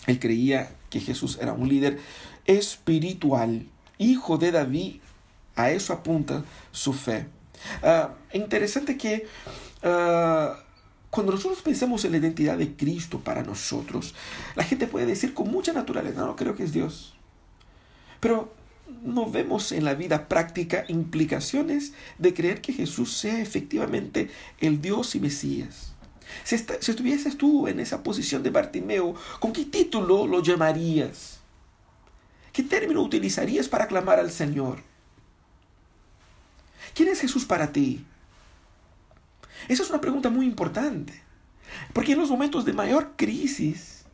Él 0.05 0.19
creía 0.19 0.75
que 0.89 0.99
Jesús 0.99 1.37
era 1.41 1.53
un 1.53 1.69
líder 1.69 1.99
espiritual, 2.45 3.67
hijo 3.97 4.37
de 4.37 4.51
David 4.51 4.95
a 5.59 5.71
eso 5.71 5.91
apunta 5.91 6.43
su 6.71 6.93
fe. 6.93 7.27
Ah, 7.83 8.13
interesante 8.31 8.97
que 8.97 9.27
ah, 9.83 10.57
cuando 11.09 11.33
nosotros 11.33 11.61
pensamos 11.61 12.05
en 12.05 12.13
la 12.13 12.17
identidad 12.17 12.57
de 12.57 12.75
Cristo 12.75 13.19
para 13.19 13.43
nosotros, 13.43 14.15
la 14.55 14.63
gente 14.63 14.87
puede 14.87 15.05
decir 15.05 15.33
con 15.33 15.51
mucha 15.51 15.73
naturaleza, 15.73 16.21
no, 16.21 16.37
creo 16.37 16.55
que 16.55 16.63
es 16.63 16.71
Dios. 16.71 17.13
Pero 18.21 18.53
no 19.03 19.29
vemos 19.29 19.73
en 19.73 19.83
la 19.83 19.95
vida 19.95 20.29
práctica 20.29 20.85
implicaciones 20.87 21.91
de 22.17 22.33
creer 22.33 22.61
que 22.61 22.71
Jesús 22.71 23.17
sea 23.17 23.41
efectivamente 23.41 24.29
el 24.61 24.81
Dios 24.81 25.13
y 25.15 25.19
Mesías. 25.19 25.93
Si, 26.45 26.57
si 26.57 26.91
estuvieses 26.91 27.37
tú 27.37 27.67
en 27.67 27.81
esa 27.81 28.01
posición 28.01 28.43
de 28.43 28.51
Bartimeo, 28.51 29.13
¿con 29.39 29.51
qué 29.51 29.65
título 29.65 30.25
lo 30.25 30.41
llamarías? 30.41 31.39
¿Qué 32.53 32.63
término 32.63 33.01
utilizarías 33.01 33.67
para 33.67 33.87
clamar 33.87 34.19
al 34.19 34.31
Señor? 34.31 34.88
¿Quién 36.93 37.09
es 37.09 37.21
Jesús 37.21 37.45
para 37.45 37.71
ti? 37.71 38.05
Esa 39.67 39.83
es 39.83 39.89
una 39.89 40.01
pregunta 40.01 40.29
muy 40.29 40.45
importante. 40.45 41.21
Porque 41.93 42.13
en 42.13 42.19
los 42.19 42.29
momentos 42.29 42.65
de 42.65 42.73
mayor 42.73 43.13
crisis, 43.15 44.05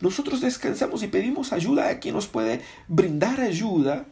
nosotros 0.00 0.40
descansamos 0.40 1.02
y 1.02 1.08
pedimos 1.08 1.52
ayuda 1.52 1.88
a 1.88 1.98
quien 1.98 2.14
nos 2.14 2.26
puede 2.26 2.62
brindar 2.88 3.40
ayuda 3.40 4.06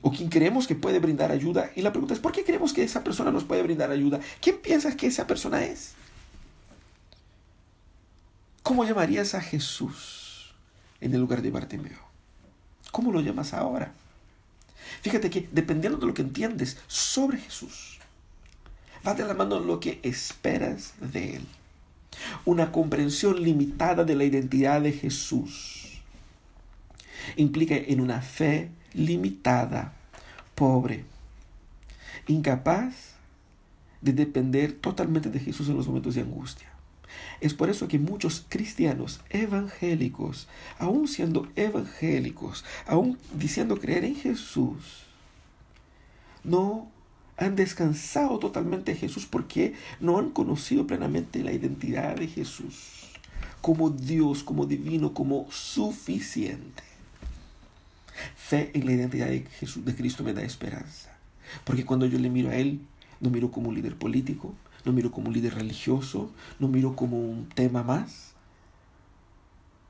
o 0.00 0.12
quien 0.12 0.28
creemos 0.28 0.66
que 0.66 0.74
puede 0.74 1.00
brindar 1.00 1.32
ayuda. 1.32 1.70
Y 1.74 1.82
la 1.82 1.92
pregunta 1.92 2.14
es, 2.14 2.20
¿por 2.20 2.32
qué 2.32 2.44
creemos 2.44 2.72
que 2.72 2.82
esa 2.82 3.02
persona 3.02 3.30
nos 3.30 3.44
puede 3.44 3.62
brindar 3.62 3.90
ayuda? 3.90 4.20
¿Quién 4.40 4.58
piensas 4.58 4.94
que 4.94 5.06
esa 5.06 5.26
persona 5.26 5.64
es? 5.64 5.94
¿Cómo 8.62 8.84
llamarías 8.84 9.34
a 9.34 9.40
Jesús 9.40 10.54
en 11.00 11.14
el 11.14 11.20
lugar 11.20 11.42
de 11.42 11.50
Bartimeo? 11.50 11.98
¿Cómo 12.92 13.12
lo 13.12 13.20
llamas 13.20 13.54
ahora? 13.54 13.92
Fíjate 15.02 15.30
que 15.30 15.48
dependiendo 15.52 15.98
de 15.98 16.06
lo 16.06 16.14
que 16.14 16.22
entiendes 16.22 16.78
sobre 16.86 17.38
Jesús, 17.38 17.98
va 19.06 19.14
de 19.14 19.24
la 19.24 19.34
mano 19.34 19.60
lo 19.60 19.80
que 19.80 20.00
esperas 20.02 20.94
de 21.00 21.36
Él. 21.36 21.46
Una 22.44 22.72
comprensión 22.72 23.42
limitada 23.42 24.04
de 24.04 24.16
la 24.16 24.24
identidad 24.24 24.80
de 24.80 24.92
Jesús 24.92 26.02
implica 27.36 27.76
en 27.76 28.00
una 28.00 28.20
fe 28.20 28.70
limitada, 28.94 29.92
pobre, 30.54 31.04
incapaz 32.26 33.14
de 34.00 34.12
depender 34.12 34.72
totalmente 34.72 35.30
de 35.30 35.40
Jesús 35.40 35.68
en 35.68 35.76
los 35.76 35.86
momentos 35.86 36.14
de 36.14 36.22
angustia. 36.22 36.77
Es 37.40 37.54
por 37.54 37.70
eso 37.70 37.88
que 37.88 37.98
muchos 37.98 38.44
cristianos 38.48 39.20
evangélicos, 39.30 40.48
aún 40.78 41.08
siendo 41.08 41.48
evangélicos, 41.56 42.64
aún 42.86 43.18
diciendo 43.34 43.78
creer 43.78 44.04
en 44.04 44.16
Jesús, 44.16 45.04
no 46.44 46.90
han 47.36 47.54
descansado 47.54 48.38
totalmente 48.38 48.92
de 48.92 48.98
Jesús 48.98 49.26
porque 49.26 49.74
no 50.00 50.18
han 50.18 50.30
conocido 50.30 50.86
plenamente 50.86 51.44
la 51.44 51.52
identidad 51.52 52.16
de 52.16 52.26
Jesús 52.26 52.98
como 53.60 53.90
Dios, 53.90 54.42
como 54.42 54.66
divino, 54.66 55.14
como 55.14 55.50
suficiente. 55.50 56.82
Fe 58.36 58.70
en 58.74 58.86
la 58.86 58.92
identidad 58.92 59.26
de 59.26 59.42
Jesús, 59.42 59.84
de 59.84 59.94
Cristo 59.94 60.24
me 60.24 60.32
da 60.32 60.42
esperanza. 60.42 61.16
Porque 61.64 61.84
cuando 61.84 62.06
yo 62.06 62.18
le 62.18 62.30
miro 62.30 62.50
a 62.50 62.56
Él, 62.56 62.80
no 63.20 63.30
miro 63.30 63.50
como 63.50 63.68
un 63.68 63.74
líder 63.74 63.96
político, 63.96 64.54
no 64.88 64.94
miro 64.94 65.12
como 65.12 65.28
un 65.28 65.34
líder 65.34 65.54
religioso, 65.54 66.30
no 66.58 66.66
miro 66.66 66.96
como 66.96 67.18
un 67.18 67.46
tema 67.50 67.82
más, 67.82 68.32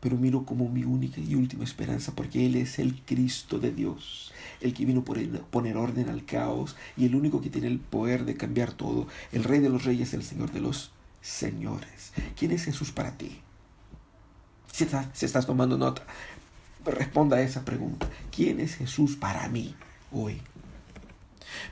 pero 0.00 0.16
miro 0.16 0.44
como 0.44 0.68
mi 0.68 0.82
única 0.82 1.20
y 1.20 1.36
última 1.36 1.62
esperanza, 1.62 2.12
porque 2.16 2.46
Él 2.46 2.56
es 2.56 2.80
el 2.80 3.00
Cristo 3.02 3.60
de 3.60 3.70
Dios, 3.70 4.32
el 4.60 4.74
que 4.74 4.84
vino 4.84 5.04
por 5.04 5.20
poner 5.50 5.76
orden 5.76 6.08
al 6.08 6.24
caos 6.24 6.74
y 6.96 7.06
el 7.06 7.14
único 7.14 7.40
que 7.40 7.48
tiene 7.48 7.68
el 7.68 7.78
poder 7.78 8.24
de 8.24 8.34
cambiar 8.36 8.72
todo, 8.72 9.06
el 9.30 9.44
Rey 9.44 9.60
de 9.60 9.68
los 9.68 9.84
Reyes, 9.84 10.14
el 10.14 10.24
Señor 10.24 10.50
de 10.50 10.60
los 10.60 10.90
Señores. 11.20 12.12
¿Quién 12.36 12.50
es 12.50 12.64
Jesús 12.64 12.90
para 12.90 13.16
ti? 13.16 13.40
Si 14.72 14.82
estás, 14.82 15.06
si 15.12 15.26
estás 15.26 15.46
tomando 15.46 15.78
nota, 15.78 16.04
responda 16.84 17.36
a 17.36 17.42
esa 17.42 17.64
pregunta. 17.64 18.08
¿Quién 18.34 18.58
es 18.58 18.74
Jesús 18.74 19.14
para 19.14 19.48
mí 19.48 19.76
hoy? 20.10 20.40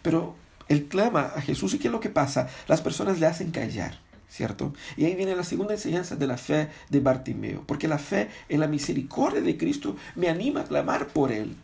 Pero 0.02 0.37
él 0.68 0.87
clama 0.87 1.32
a 1.35 1.40
Jesús 1.40 1.75
y 1.75 1.78
¿qué 1.78 1.88
es 1.88 1.92
lo 1.92 2.00
que 2.00 2.11
pasa? 2.11 2.49
Las 2.68 2.80
personas 2.80 3.20
le 3.20 3.26
hacen 3.26 3.50
callar. 3.50 4.00
¿Cierto? 4.28 4.75
Y 4.96 5.04
ahí 5.04 5.14
viene 5.14 5.37
la 5.37 5.44
segunda 5.44 5.73
enseñanza 5.73 6.16
de 6.16 6.26
la 6.26 6.37
fe 6.37 6.68
de 6.90 7.00
Bartimeo, 7.00 7.62
porque 7.64 7.88
la 7.88 7.96
fe 7.96 8.28
en 8.49 8.58
la 8.61 8.66
misericordia 8.66 9.40
de 9.40 9.56
Cristo 9.56 9.96
me 10.16 10.28
anima 10.28 10.62
a 10.62 10.64
clamar 10.64 11.06
por 11.06 11.30
Él. 11.30 11.54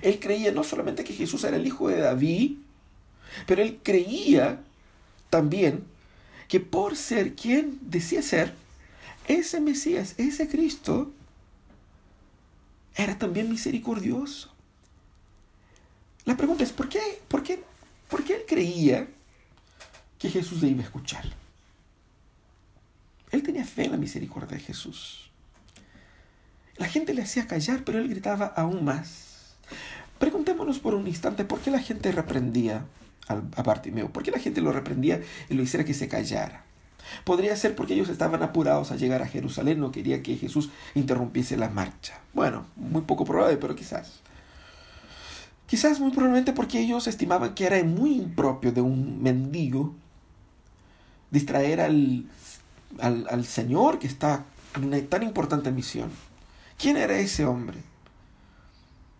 Él 0.00 0.18
creía 0.18 0.50
no 0.50 0.64
solamente 0.64 1.04
que 1.04 1.12
Jesús 1.12 1.44
era 1.44 1.56
el 1.56 1.66
hijo 1.66 1.88
de 1.88 2.00
David, 2.00 2.56
pero 3.46 3.62
él 3.62 3.80
creía 3.82 4.60
también 5.30 5.84
que 6.48 6.60
por 6.60 6.96
ser 6.96 7.34
quien 7.34 7.78
decía 7.82 8.22
ser, 8.22 8.54
ese 9.26 9.60
Mesías, 9.60 10.14
ese 10.18 10.48
Cristo, 10.48 11.12
era 12.96 13.18
también 13.18 13.50
misericordioso. 13.50 14.52
La 16.24 16.36
pregunta 16.36 16.64
es, 16.64 16.72
¿por 16.72 16.88
qué, 16.88 17.00
por 17.28 17.42
qué 17.42 17.62
porque 18.08 18.34
él 18.34 18.42
creía 18.46 19.08
que 20.18 20.30
Jesús 20.30 20.62
le 20.62 20.68
iba 20.68 20.82
a 20.82 20.84
escuchar. 20.84 21.24
Él 23.30 23.42
tenía 23.42 23.64
fe 23.64 23.84
en 23.84 23.92
la 23.92 23.96
misericordia 23.96 24.56
de 24.56 24.62
Jesús. 24.62 25.30
La 26.76 26.86
gente 26.86 27.14
le 27.14 27.22
hacía 27.22 27.46
callar, 27.46 27.82
pero 27.84 27.98
él 27.98 28.08
gritaba 28.08 28.46
aún 28.46 28.84
más. 28.84 29.56
Preguntémonos 30.18 30.78
por 30.78 30.94
un 30.94 31.06
instante 31.06 31.44
por 31.44 31.60
qué 31.60 31.70
la 31.70 31.80
gente 31.80 32.12
reprendía 32.12 32.86
a 33.28 33.62
Bartimeo, 33.62 34.10
por 34.10 34.22
qué 34.22 34.30
la 34.30 34.38
gente 34.38 34.60
lo 34.60 34.72
reprendía 34.72 35.20
y 35.48 35.54
lo 35.54 35.62
hiciera 35.62 35.84
que 35.84 35.94
se 35.94 36.08
callara. 36.08 36.64
Podría 37.24 37.56
ser 37.56 37.74
porque 37.74 37.94
ellos 37.94 38.08
estaban 38.08 38.42
apurados 38.42 38.90
a 38.90 38.96
llegar 38.96 39.22
a 39.22 39.26
Jerusalén, 39.26 39.80
no 39.80 39.92
quería 39.92 40.22
que 40.22 40.36
Jesús 40.36 40.70
interrumpiese 40.94 41.56
la 41.56 41.68
marcha. 41.68 42.20
Bueno, 42.32 42.66
muy 42.76 43.02
poco 43.02 43.24
probable, 43.24 43.56
pero 43.56 43.74
quizás. 43.74 44.20
Quizás 45.66 45.98
muy 45.98 46.10
probablemente 46.10 46.52
porque 46.52 46.80
ellos 46.80 47.06
estimaban 47.06 47.54
que 47.54 47.64
era 47.64 47.82
muy 47.84 48.14
impropio 48.16 48.72
de 48.72 48.80
un 48.80 49.22
mendigo 49.22 49.94
distraer 51.30 51.80
al, 51.80 52.26
al, 53.00 53.44
Señor 53.44 53.98
que 53.98 54.06
está 54.06 54.44
en 54.76 54.84
una 54.84 55.00
tan 55.02 55.22
importante 55.22 55.70
misión. 55.70 56.10
¿Quién 56.78 56.96
era 56.96 57.18
ese 57.18 57.44
hombre? 57.44 57.78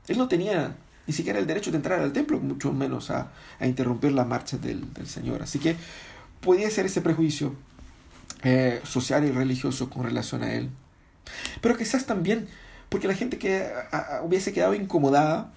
Él 0.06 0.18
no 0.18 0.28
tenía 0.28 0.76
ni 1.06 1.12
siquiera 1.12 1.38
el 1.38 1.46
derecho 1.46 1.70
de 1.70 1.78
entrar 1.78 2.00
al 2.00 2.12
templo, 2.12 2.38
mucho 2.38 2.72
menos 2.72 3.10
a, 3.10 3.30
interrumpir 3.60 4.12
la 4.12 4.24
marcha 4.24 4.58
del, 4.58 4.86
Señor. 5.06 5.42
Así 5.42 5.58
que 5.58 5.76
podía 6.40 6.70
ser 6.70 6.86
ese 6.86 7.00
prejuicio 7.00 7.54
eh, 8.42 8.80
social 8.84 9.24
y 9.24 9.30
religioso 9.30 9.90
con 9.90 10.04
relación 10.04 10.42
a 10.42 10.54
él. 10.54 10.70
Pero 11.60 11.76
quizás 11.76 12.06
también 12.06 12.48
porque 12.88 13.08
la 13.08 13.14
gente 13.14 13.38
que 13.38 13.70
hubiese 14.22 14.52
quedado 14.52 14.74
incomodada 14.74 15.52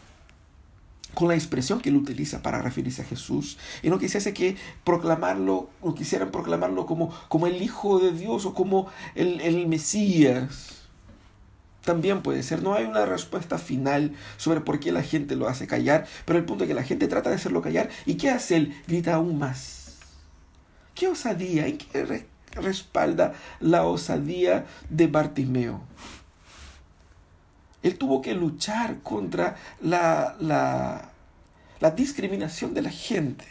con 1.18 1.30
la 1.30 1.34
expresión 1.34 1.82
que 1.82 1.90
él 1.90 1.96
utiliza 1.96 2.44
para 2.44 2.62
referirse 2.62 3.02
a 3.02 3.06
Jesús 3.06 3.58
y 3.82 3.90
no 3.90 3.98
quisiese 3.98 4.36
que 4.36 4.56
proclamarlo 4.84 5.68
o 5.82 5.96
quisieran 5.96 6.30
proclamarlo 6.30 6.86
como, 6.86 7.12
como 7.28 7.48
el 7.48 7.60
Hijo 7.60 7.98
de 7.98 8.12
Dios 8.12 8.46
o 8.46 8.54
como 8.54 8.86
el, 9.16 9.42
el 9.42 9.68
Mesías. 9.68 10.84
También 11.84 12.22
puede 12.22 12.44
ser, 12.44 12.62
no 12.62 12.76
hay 12.76 12.86
una 12.86 13.08
respuesta 13.08 13.58
final 13.58 14.14
sobre 14.38 14.62
por 14.62 14.80
qué 14.80 14.92
la 14.92 15.02
gente 15.02 15.36
lo 15.36 15.48
hace 15.48 15.66
callar, 15.66 16.06
pero 16.26 16.38
el 16.38 16.46
punto 16.46 16.66
es 16.66 16.68
que 16.68 16.76
la 16.76 16.84
gente 16.84 17.08
trata 17.08 17.32
de 17.32 17.38
hacerlo 17.38 17.64
callar 17.64 17.90
y 18.06 18.18
¿qué 18.18 18.30
hace 18.30 18.58
él? 18.58 18.80
Grita 18.88 19.16
aún 19.16 19.40
más. 19.40 19.96
¿Qué 20.94 21.08
osadía? 21.08 21.66
¿En 21.66 21.80
qué 21.80 22.28
respalda 22.52 23.34
la 23.60 23.86
osadía 23.86 24.68
de 24.88 25.08
Bartimeo. 25.08 25.82
Él 27.84 27.98
tuvo 27.98 28.22
que 28.22 28.34
luchar 28.34 29.00
contra 29.02 29.56
la, 29.82 30.36
la, 30.40 31.07
la 31.80 31.92
discriminación 31.92 32.74
de 32.74 32.82
la 32.82 32.92
gente 32.92 33.46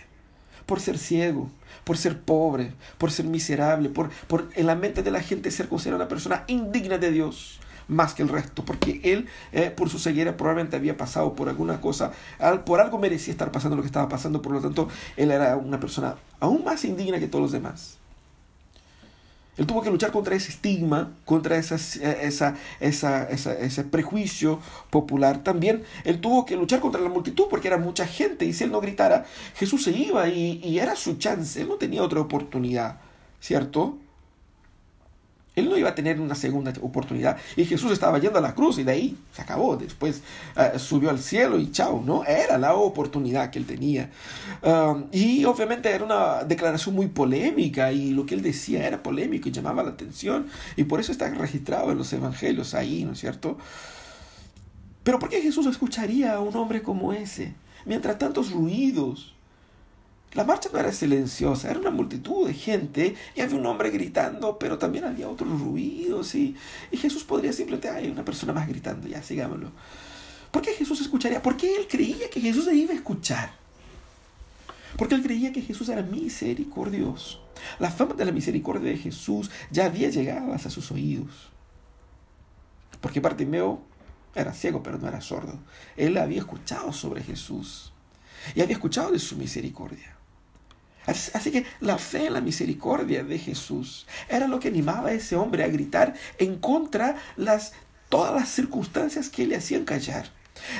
por 0.66 0.80
ser 0.80 0.98
ciego, 0.98 1.50
por 1.84 1.96
ser 1.96 2.20
pobre, 2.20 2.72
por 2.98 3.12
ser 3.12 3.26
miserable, 3.26 3.88
por, 3.88 4.10
por 4.26 4.50
en 4.54 4.66
la 4.66 4.74
mente 4.74 5.02
de 5.02 5.10
la 5.10 5.20
gente 5.20 5.50
ser 5.50 5.68
considerado 5.68 6.02
una 6.02 6.08
persona 6.08 6.44
indigna 6.48 6.98
de 6.98 7.12
Dios 7.12 7.60
más 7.88 8.14
que 8.14 8.22
el 8.22 8.28
resto, 8.28 8.64
porque 8.64 9.00
él 9.04 9.28
eh, 9.52 9.70
por 9.70 9.88
su 9.88 9.98
ceguera 9.98 10.36
probablemente 10.36 10.76
había 10.76 10.96
pasado 10.96 11.34
por 11.34 11.48
alguna 11.48 11.80
cosa, 11.80 12.12
por 12.64 12.80
algo 12.80 12.98
merecía 12.98 13.32
estar 13.32 13.52
pasando 13.52 13.76
lo 13.76 13.82
que 13.82 13.86
estaba 13.86 14.08
pasando, 14.08 14.42
por 14.42 14.52
lo 14.52 14.60
tanto 14.60 14.88
él 15.16 15.30
era 15.30 15.56
una 15.56 15.78
persona 15.78 16.16
aún 16.40 16.64
más 16.64 16.84
indigna 16.84 17.18
que 17.18 17.28
todos 17.28 17.42
los 17.42 17.52
demás. 17.52 17.98
Él 19.56 19.66
tuvo 19.66 19.82
que 19.82 19.90
luchar 19.90 20.12
contra 20.12 20.34
ese 20.34 20.50
estigma, 20.50 21.12
contra 21.24 21.56
esa, 21.56 21.76
esa, 22.80 23.24
ese 23.28 23.84
prejuicio 23.84 24.60
popular. 24.90 25.42
También 25.42 25.82
él 26.04 26.20
tuvo 26.20 26.44
que 26.44 26.56
luchar 26.56 26.80
contra 26.80 27.00
la 27.00 27.08
multitud 27.08 27.46
porque 27.48 27.68
era 27.68 27.78
mucha 27.78 28.06
gente 28.06 28.44
y 28.44 28.52
si 28.52 28.64
él 28.64 28.72
no 28.72 28.80
gritara, 28.80 29.24
Jesús 29.54 29.84
se 29.84 29.90
iba 29.92 30.28
y, 30.28 30.60
y 30.62 30.78
era 30.78 30.94
su 30.94 31.16
chance, 31.16 31.60
él 31.60 31.68
no 31.68 31.76
tenía 31.76 32.02
otra 32.02 32.20
oportunidad, 32.20 33.00
¿cierto? 33.40 33.98
Él 35.56 35.70
no 35.70 35.76
iba 35.76 35.88
a 35.88 35.94
tener 35.94 36.20
una 36.20 36.34
segunda 36.34 36.72
oportunidad. 36.82 37.38
Y 37.56 37.64
Jesús 37.64 37.90
estaba 37.90 38.18
yendo 38.18 38.38
a 38.38 38.42
la 38.42 38.54
cruz 38.54 38.78
y 38.78 38.84
de 38.84 38.92
ahí 38.92 39.16
se 39.32 39.42
acabó. 39.42 39.76
Después 39.76 40.22
eh, 40.56 40.78
subió 40.78 41.08
al 41.10 41.18
cielo 41.18 41.58
y 41.58 41.72
chao, 41.72 42.02
¿no? 42.04 42.24
Era 42.24 42.58
la 42.58 42.74
oportunidad 42.74 43.50
que 43.50 43.58
él 43.58 43.66
tenía. 43.66 44.10
Y 45.12 45.44
obviamente 45.46 45.90
era 45.90 46.04
una 46.04 46.44
declaración 46.44 46.94
muy 46.94 47.06
polémica 47.08 47.90
y 47.90 48.10
lo 48.10 48.26
que 48.26 48.34
él 48.34 48.42
decía 48.42 48.86
era 48.86 49.02
polémico 49.02 49.48
y 49.48 49.52
llamaba 49.52 49.82
la 49.82 49.90
atención. 49.90 50.46
Y 50.76 50.84
por 50.84 51.00
eso 51.00 51.10
está 51.10 51.28
registrado 51.30 51.90
en 51.90 51.98
los 51.98 52.12
evangelios 52.12 52.74
ahí, 52.74 53.04
¿no 53.04 53.12
es 53.12 53.20
cierto? 53.20 53.56
Pero 55.02 55.18
¿por 55.18 55.28
qué 55.30 55.40
Jesús 55.40 55.66
escucharía 55.66 56.34
a 56.34 56.40
un 56.40 56.54
hombre 56.56 56.82
como 56.82 57.12
ese? 57.12 57.54
Mientras 57.84 58.18
tantos 58.18 58.50
ruidos, 58.50 59.35
la 60.34 60.44
marcha 60.44 60.68
no 60.72 60.78
era 60.78 60.92
silenciosa, 60.92 61.70
era 61.70 61.78
una 61.78 61.90
multitud 61.90 62.46
de 62.46 62.54
gente 62.54 63.14
y 63.34 63.40
había 63.40 63.56
un 63.56 63.64
hombre 63.66 63.90
gritando, 63.90 64.58
pero 64.58 64.76
también 64.76 65.04
había 65.04 65.28
otros 65.28 65.60
ruidos 65.60 66.34
y, 66.34 66.54
y 66.90 66.96
Jesús 66.96 67.24
podría 67.24 67.52
simplemente, 67.52 67.88
hay 67.88 68.10
una 68.10 68.24
persona 68.24 68.52
más 68.52 68.68
gritando, 68.68 69.08
ya 69.08 69.22
sigámoslo. 69.22 69.70
¿Por 70.50 70.62
qué 70.62 70.72
Jesús 70.72 71.00
escucharía? 71.00 71.42
Porque 71.42 71.74
él 71.76 71.86
creía 71.88 72.30
que 72.30 72.40
Jesús 72.40 72.64
se 72.64 72.74
iba 72.74 72.92
a 72.92 72.96
escuchar. 72.96 73.52
Porque 74.96 75.14
él 75.14 75.22
creía 75.22 75.52
que 75.52 75.62
Jesús 75.62 75.88
era 75.88 76.02
misericordioso. 76.02 77.42
La 77.78 77.90
fama 77.90 78.14
de 78.14 78.24
la 78.24 78.32
misericordia 78.32 78.90
de 78.90 78.96
Jesús 78.96 79.50
ya 79.70 79.86
había 79.86 80.08
llegado 80.08 80.52
hasta 80.52 80.70
sus 80.70 80.90
oídos. 80.90 81.50
Porque 83.00 83.20
Bartimeo 83.20 83.82
era 84.34 84.52
ciego, 84.52 84.82
pero 84.82 84.98
no 84.98 85.08
era 85.08 85.20
sordo. 85.20 85.58
Él 85.96 86.16
había 86.16 86.38
escuchado 86.38 86.92
sobre 86.92 87.22
Jesús 87.22 87.92
y 88.54 88.60
había 88.60 88.76
escuchado 88.76 89.10
de 89.10 89.18
su 89.18 89.36
misericordia. 89.36 90.15
Así 91.06 91.50
que 91.50 91.64
la 91.80 91.98
fe 91.98 92.26
en 92.26 92.32
la 92.32 92.40
misericordia 92.40 93.22
de 93.22 93.38
Jesús 93.38 94.06
era 94.28 94.48
lo 94.48 94.58
que 94.58 94.68
animaba 94.68 95.10
a 95.10 95.12
ese 95.12 95.36
hombre 95.36 95.62
a 95.62 95.68
gritar 95.68 96.14
en 96.38 96.58
contra 96.58 97.16
las 97.36 97.72
todas 98.08 98.34
las 98.34 98.48
circunstancias 98.48 99.28
que 99.28 99.46
le 99.46 99.56
hacían 99.56 99.84
callar. 99.84 100.30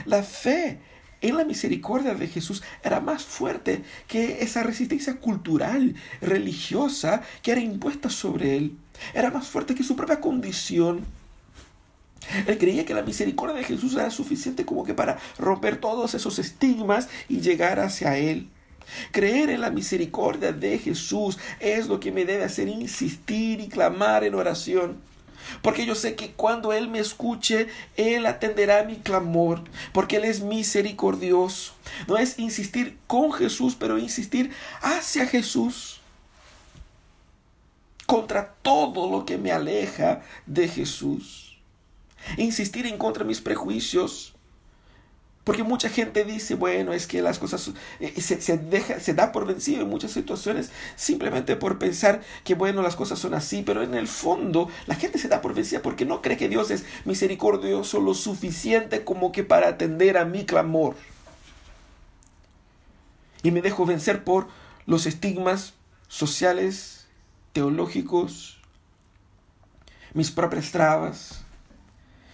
La 0.05 0.23
fe 0.23 0.81
en 1.21 1.37
la 1.37 1.45
misericordia 1.45 2.15
de 2.15 2.29
Jesús 2.29 2.63
era 2.83 3.01
más 3.01 3.25
fuerte 3.25 3.83
que 4.07 4.43
esa 4.43 4.63
resistencia 4.63 5.17
cultural, 5.17 5.95
religiosa 6.21 7.23
que 7.43 7.53
era 7.53 7.61
impuesta 7.61 8.11
sobre 8.11 8.57
él. 8.57 8.77
Era 9.15 9.31
más 9.31 9.49
fuerte 9.49 9.75
que 9.75 9.83
su 9.83 9.97
propia 9.97 10.21
condición. 10.21 11.05
Él 12.47 12.59
creía 12.59 12.85
que 12.85 12.95
la 12.95 13.03
misericordia 13.03 13.57
de 13.57 13.65
Jesús 13.65 13.95
era 13.95 14.11
suficiente 14.11 14.65
como 14.65 14.85
que 14.85 14.95
para 14.95 15.19
romper 15.39 15.79
todos 15.79 16.15
esos 16.15 16.39
estigmas 16.39 17.09
y 17.29 17.41
llegar 17.41 17.79
hacia 17.79 18.17
él. 18.19 18.49
Creer 19.11 19.51
en 19.51 19.61
la 19.61 19.71
misericordia 19.71 20.53
de 20.53 20.79
Jesús 20.79 21.39
es 21.61 21.87
lo 21.87 22.01
que 22.01 22.13
me 22.13 22.25
debe 22.25 22.45
hacer 22.45 22.69
insistir 22.69 23.61
y 23.61 23.69
clamar 23.69 24.25
en 24.25 24.35
oración. 24.35 25.01
Porque 25.63 25.87
yo 25.87 25.95
sé 25.95 26.15
que 26.15 26.33
cuando 26.33 26.73
Él 26.73 26.89
me 26.89 26.99
escuche, 26.99 27.69
Él 27.97 28.27
atenderá 28.27 28.85
mi 28.85 28.97
clamor, 28.97 29.63
porque 29.93 30.17
Él 30.17 30.25
es 30.25 30.41
misericordioso. 30.41 31.75
No 32.09 32.17
es 32.17 32.39
insistir 32.39 32.99
con 33.07 33.33
Jesús, 33.33 33.77
pero 33.79 33.99
insistir 33.99 34.51
hacia 34.81 35.27
Jesús. 35.27 36.01
Contra 38.07 38.55
todo 38.63 39.11
lo 39.11 39.25
que 39.25 39.37
me 39.37 39.53
aleja 39.53 40.23
de 40.47 40.69
Jesús. 40.69 41.59
Insistir 42.37 42.87
en 42.87 42.99
contra 42.99 43.25
de 43.25 43.29
mis 43.29 43.41
prejuicios, 43.41 44.36
porque 45.47 45.63
mucha 45.63 45.89
gente 45.89 46.25
dice, 46.25 46.57
bueno, 46.57 46.93
es 46.93 47.07
que 47.07 47.23
las 47.23 47.39
cosas 47.39 47.71
eh, 48.01 48.21
se, 48.21 48.59
deja, 48.59 48.99
se 48.99 49.15
da 49.15 49.31
por 49.31 49.47
vencido 49.47 49.83
en 49.83 49.89
muchas 49.89 50.11
situaciones 50.11 50.73
simplemente 50.97 51.55
por 51.55 51.79
pensar 51.79 52.21
que, 52.43 52.57
bueno, 52.57 52.83
las 52.83 52.97
cosas 52.97 53.21
son 53.21 53.33
así, 53.33 53.63
pero 53.63 53.85
en 53.85 53.95
el 53.95 54.09
fondo 54.09 54.69
la 54.89 54.97
gente 54.97 55.19
se 55.19 55.29
da 55.29 55.43
por 55.43 55.55
vencida 55.55 55.83
porque 55.83 56.05
no 56.05 56.21
cree 56.21 56.37
que 56.37 56.49
Dios 56.49 56.73
es 56.73 56.85
misericordioso 57.05 58.01
lo 58.01 58.15
suficiente 58.15 59.05
como 59.05 59.31
que 59.31 59.45
para 59.45 59.69
atender 59.69 60.19
a 60.19 60.25
mi 60.25 60.45
clamor. 60.45 60.97
Y 63.45 63.53
me 63.53 63.63
dejo 63.63 63.87
vencer 63.87 64.25
por 64.25 64.49
los 64.85 65.07
estigmas 65.07 65.75
sociales, 66.09 67.07
teológicos, 67.53 68.59
mis 70.13 70.33
propias 70.33 70.73
trabas 70.73 71.43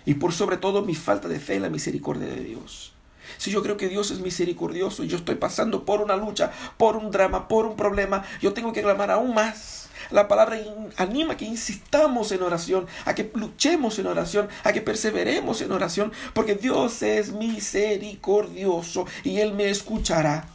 y 0.07 0.15
por 0.15 0.33
sobre 0.33 0.57
todo 0.57 0.81
mi 0.81 0.95
falta 0.95 1.29
de 1.29 1.39
fe 1.39 1.57
en 1.57 1.63
la 1.63 1.69
misericordia 1.69 2.29
de 2.29 2.43
Dios. 2.43 2.92
Si 3.39 3.51
yo 3.51 3.63
creo 3.63 3.77
que 3.77 3.89
Dios 3.89 4.11
es 4.11 4.21
misericordioso 4.21 5.05
y 5.05 5.09
yo 5.09 5.17
estoy 5.17 5.37
pasando 5.37 5.85
por 5.85 6.01
una 6.01 6.17
lucha, 6.17 6.53
por 6.77 6.97
un 6.97 7.11
drama, 7.11 7.49
por 7.49 7.67
un 7.67 7.77
problema, 7.77 8.25
yo 8.41 8.53
tengo 8.53 8.73
que 8.73 8.83
clamar 8.83 9.11
aún 9.11 9.35
más. 9.35 9.89
La 10.11 10.29
palabra 10.29 10.59
anima 10.97 11.37
que 11.37 11.45
insistamos 11.45 12.33
en 12.33 12.43
oración, 12.43 12.87
a 13.05 13.15
que 13.15 13.31
luchemos 13.35 13.99
en 13.99 14.07
oración, 14.07 14.49
a 14.65 14.73
que 14.73 14.81
perseveremos 14.81 15.61
en 15.63 15.73
oración, 15.73 16.13
porque 16.35 16.55
Dios 16.55 17.03
es 17.03 17.33
misericordioso 17.33 19.07
y 19.25 19.39
Él 19.39 19.55
me 19.55 19.71
escuchará. 19.71 20.49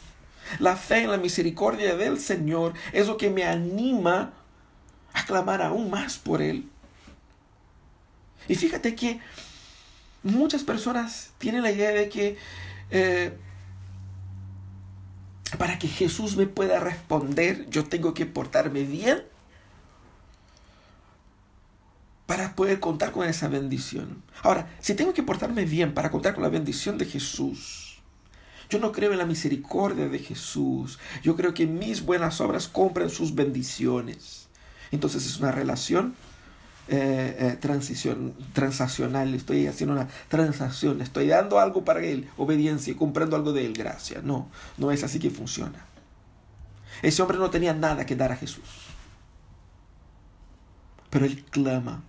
La 0.58 0.76
fe 0.76 1.02
en 1.02 1.10
la 1.10 1.18
misericordia 1.18 1.96
del 1.96 2.18
Señor 2.20 2.74
es 2.92 3.06
lo 3.06 3.16
que 3.16 3.30
me 3.30 3.44
anima 3.44 4.32
a 5.12 5.24
clamar 5.24 5.62
aún 5.62 5.90
más 5.90 6.18
por 6.18 6.40
Él. 6.42 6.68
Y 8.48 8.54
fíjate 8.54 8.94
que 8.94 9.20
muchas 10.22 10.62
personas 10.62 11.30
tienen 11.38 11.62
la 11.62 11.70
idea 11.70 11.90
de 11.90 12.08
que 12.08 12.36
eh, 12.90 13.36
para 15.56 15.78
que 15.78 15.88
Jesús 15.88 16.36
me 16.36 16.46
pueda 16.46 16.80
responder, 16.80 17.68
yo 17.70 17.84
tengo 17.84 18.12
que 18.14 18.26
portarme 18.26 18.82
bien 18.82 19.22
para 22.26 22.54
poder 22.54 22.78
contar 22.80 23.12
con 23.12 23.26
esa 23.26 23.48
bendición. 23.48 24.22
Ahora, 24.42 24.68
si 24.80 24.94
tengo 24.94 25.14
que 25.14 25.22
portarme 25.22 25.64
bien 25.64 25.94
para 25.94 26.10
contar 26.10 26.34
con 26.34 26.42
la 26.42 26.50
bendición 26.50 26.98
de 26.98 27.06
Jesús, 27.06 28.00
yo 28.68 28.78
no 28.78 28.92
creo 28.92 29.12
en 29.12 29.18
la 29.18 29.24
misericordia 29.24 30.10
de 30.10 30.18
Jesús. 30.18 30.98
Yo 31.22 31.36
creo 31.36 31.54
que 31.54 31.66
mis 31.66 32.04
buenas 32.04 32.42
obras 32.42 32.68
compran 32.68 33.08
sus 33.08 33.34
bendiciones. 33.34 34.48
Entonces 34.90 35.26
es 35.26 35.38
una 35.38 35.52
relación 35.52 36.14
eh, 36.90 37.36
eh, 37.38 37.56
transición, 37.60 38.34
transaccional, 38.54 39.34
estoy 39.34 39.66
haciendo 39.66 39.94
una 39.94 40.08
transacción, 40.28 41.02
estoy 41.02 41.28
dando 41.28 41.58
algo 41.58 41.84
para 41.84 42.00
él, 42.02 42.28
obediencia, 42.36 42.92
y 42.92 42.96
comprando 42.96 43.36
algo 43.36 43.52
de 43.52 43.66
él, 43.66 43.74
gracia. 43.74 44.20
No, 44.22 44.48
no 44.78 44.90
es 44.90 45.04
así 45.04 45.18
que 45.18 45.30
funciona. 45.30 45.84
Ese 47.02 47.20
hombre 47.22 47.38
no 47.38 47.50
tenía 47.50 47.74
nada 47.74 48.06
que 48.06 48.16
dar 48.16 48.32
a 48.32 48.36
Jesús. 48.36 48.64
Pero 51.10 51.26
él 51.26 51.44
clama 51.44 52.02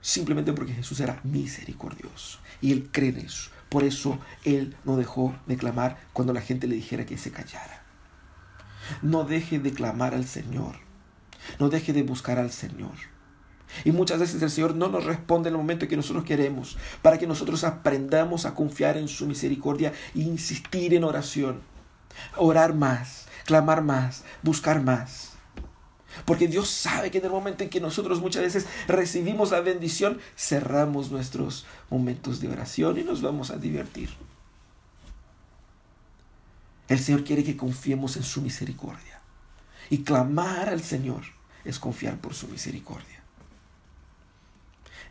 simplemente 0.00 0.52
porque 0.52 0.74
Jesús 0.74 1.00
era 1.00 1.20
misericordioso 1.22 2.38
y 2.60 2.72
él 2.72 2.88
cree 2.90 3.10
en 3.10 3.18
eso. 3.18 3.50
Por 3.68 3.84
eso 3.84 4.18
él 4.44 4.76
no 4.84 4.96
dejó 4.96 5.34
de 5.46 5.56
clamar 5.56 5.98
cuando 6.12 6.32
la 6.32 6.40
gente 6.40 6.66
le 6.66 6.76
dijera 6.76 7.06
que 7.06 7.18
se 7.18 7.32
callara. 7.32 7.82
No 9.02 9.24
deje 9.24 9.58
de 9.58 9.72
clamar 9.72 10.14
al 10.14 10.26
Señor. 10.26 10.76
No 11.58 11.68
deje 11.68 11.92
de 11.92 12.02
buscar 12.02 12.38
al 12.38 12.50
Señor. 12.50 13.13
Y 13.84 13.92
muchas 13.92 14.20
veces 14.20 14.40
el 14.42 14.50
Señor 14.50 14.74
no 14.74 14.88
nos 14.88 15.04
responde 15.04 15.48
en 15.48 15.54
el 15.54 15.58
momento 15.58 15.88
que 15.88 15.96
nosotros 15.96 16.24
queremos, 16.24 16.76
para 17.02 17.18
que 17.18 17.26
nosotros 17.26 17.64
aprendamos 17.64 18.46
a 18.46 18.54
confiar 18.54 18.96
en 18.96 19.08
su 19.08 19.26
misericordia 19.26 19.92
e 20.14 20.20
insistir 20.20 20.94
en 20.94 21.04
oración. 21.04 21.60
Orar 22.36 22.74
más, 22.74 23.26
clamar 23.44 23.82
más, 23.82 24.24
buscar 24.42 24.82
más. 24.82 25.32
Porque 26.24 26.46
Dios 26.46 26.68
sabe 26.68 27.10
que 27.10 27.18
en 27.18 27.24
el 27.24 27.30
momento 27.30 27.64
en 27.64 27.70
que 27.70 27.80
nosotros 27.80 28.20
muchas 28.20 28.42
veces 28.42 28.66
recibimos 28.86 29.50
la 29.50 29.60
bendición, 29.60 30.20
cerramos 30.36 31.10
nuestros 31.10 31.66
momentos 31.90 32.40
de 32.40 32.48
oración 32.48 32.98
y 32.98 33.02
nos 33.02 33.20
vamos 33.20 33.50
a 33.50 33.56
divertir. 33.56 34.10
El 36.86 36.98
Señor 36.98 37.24
quiere 37.24 37.42
que 37.42 37.56
confiemos 37.56 38.16
en 38.16 38.22
su 38.22 38.42
misericordia 38.42 39.20
y 39.90 40.02
clamar 40.02 40.68
al 40.68 40.82
Señor 40.82 41.22
es 41.64 41.78
confiar 41.78 42.18
por 42.18 42.34
su 42.34 42.46
misericordia. 42.48 43.13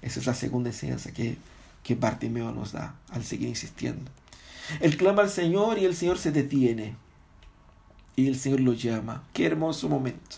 Esa 0.03 0.19
es 0.19 0.25
la 0.25 0.33
segunda 0.33 0.69
enseñanza 0.69 1.11
que, 1.11 1.37
que 1.81 1.95
Bartimeo 1.95 2.51
nos 2.51 2.73
da 2.73 2.95
al 3.09 3.23
seguir 3.23 3.47
insistiendo. 3.47 4.11
Él 4.79 4.97
clama 4.97 5.23
al 5.23 5.29
Señor 5.29 5.79
y 5.79 5.85
el 5.85 5.95
Señor 5.95 6.17
se 6.17 6.31
detiene. 6.31 6.95
Y 8.15 8.27
el 8.27 8.37
Señor 8.37 8.59
lo 8.59 8.73
llama. 8.73 9.23
Qué 9.33 9.45
hermoso 9.45 9.89
momento. 9.89 10.37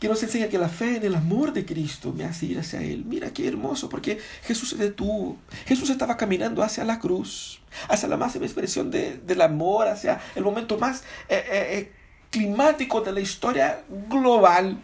Que 0.00 0.08
nos 0.08 0.22
enseña 0.22 0.48
que 0.48 0.58
la 0.58 0.68
fe 0.68 0.96
en 0.96 1.04
el 1.04 1.14
amor 1.14 1.52
de 1.52 1.64
Cristo 1.64 2.12
me 2.12 2.24
hace 2.24 2.46
ir 2.46 2.58
hacia 2.58 2.82
Él. 2.82 3.04
Mira 3.04 3.32
qué 3.32 3.46
hermoso, 3.46 3.88
porque 3.88 4.18
Jesús 4.42 4.70
se 4.70 4.76
detuvo. 4.76 5.36
Jesús 5.66 5.88
estaba 5.90 6.16
caminando 6.16 6.62
hacia 6.62 6.84
la 6.84 6.98
cruz, 6.98 7.60
hacia 7.88 8.08
la 8.08 8.16
máxima 8.16 8.44
expresión 8.44 8.90
de, 8.90 9.18
del 9.18 9.40
amor, 9.40 9.88
hacia 9.88 10.20
el 10.34 10.42
momento 10.42 10.78
más 10.78 11.02
eh, 11.28 11.44
eh, 11.48 11.78
eh, 11.78 11.92
climático 12.30 13.00
de 13.02 13.12
la 13.12 13.20
historia 13.20 13.84
global. 14.10 14.78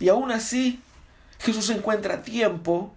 Y 0.00 0.08
aún 0.08 0.30
así, 0.30 0.80
Jesús 1.38 1.70
encuentra 1.70 2.22
tiempo 2.22 2.92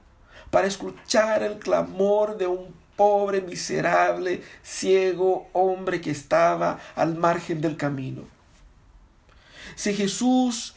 para 0.49 0.67
escuchar 0.67 1.43
el 1.43 1.57
clamor 1.59 2.37
de 2.37 2.47
un 2.47 2.73
pobre, 2.95 3.41
miserable, 3.41 4.43
ciego 4.63 5.49
hombre 5.53 6.01
que 6.01 6.11
estaba 6.11 6.79
al 6.95 7.15
margen 7.15 7.61
del 7.61 7.77
camino. 7.77 8.23
Si 9.75 9.93
Jesús 9.93 10.75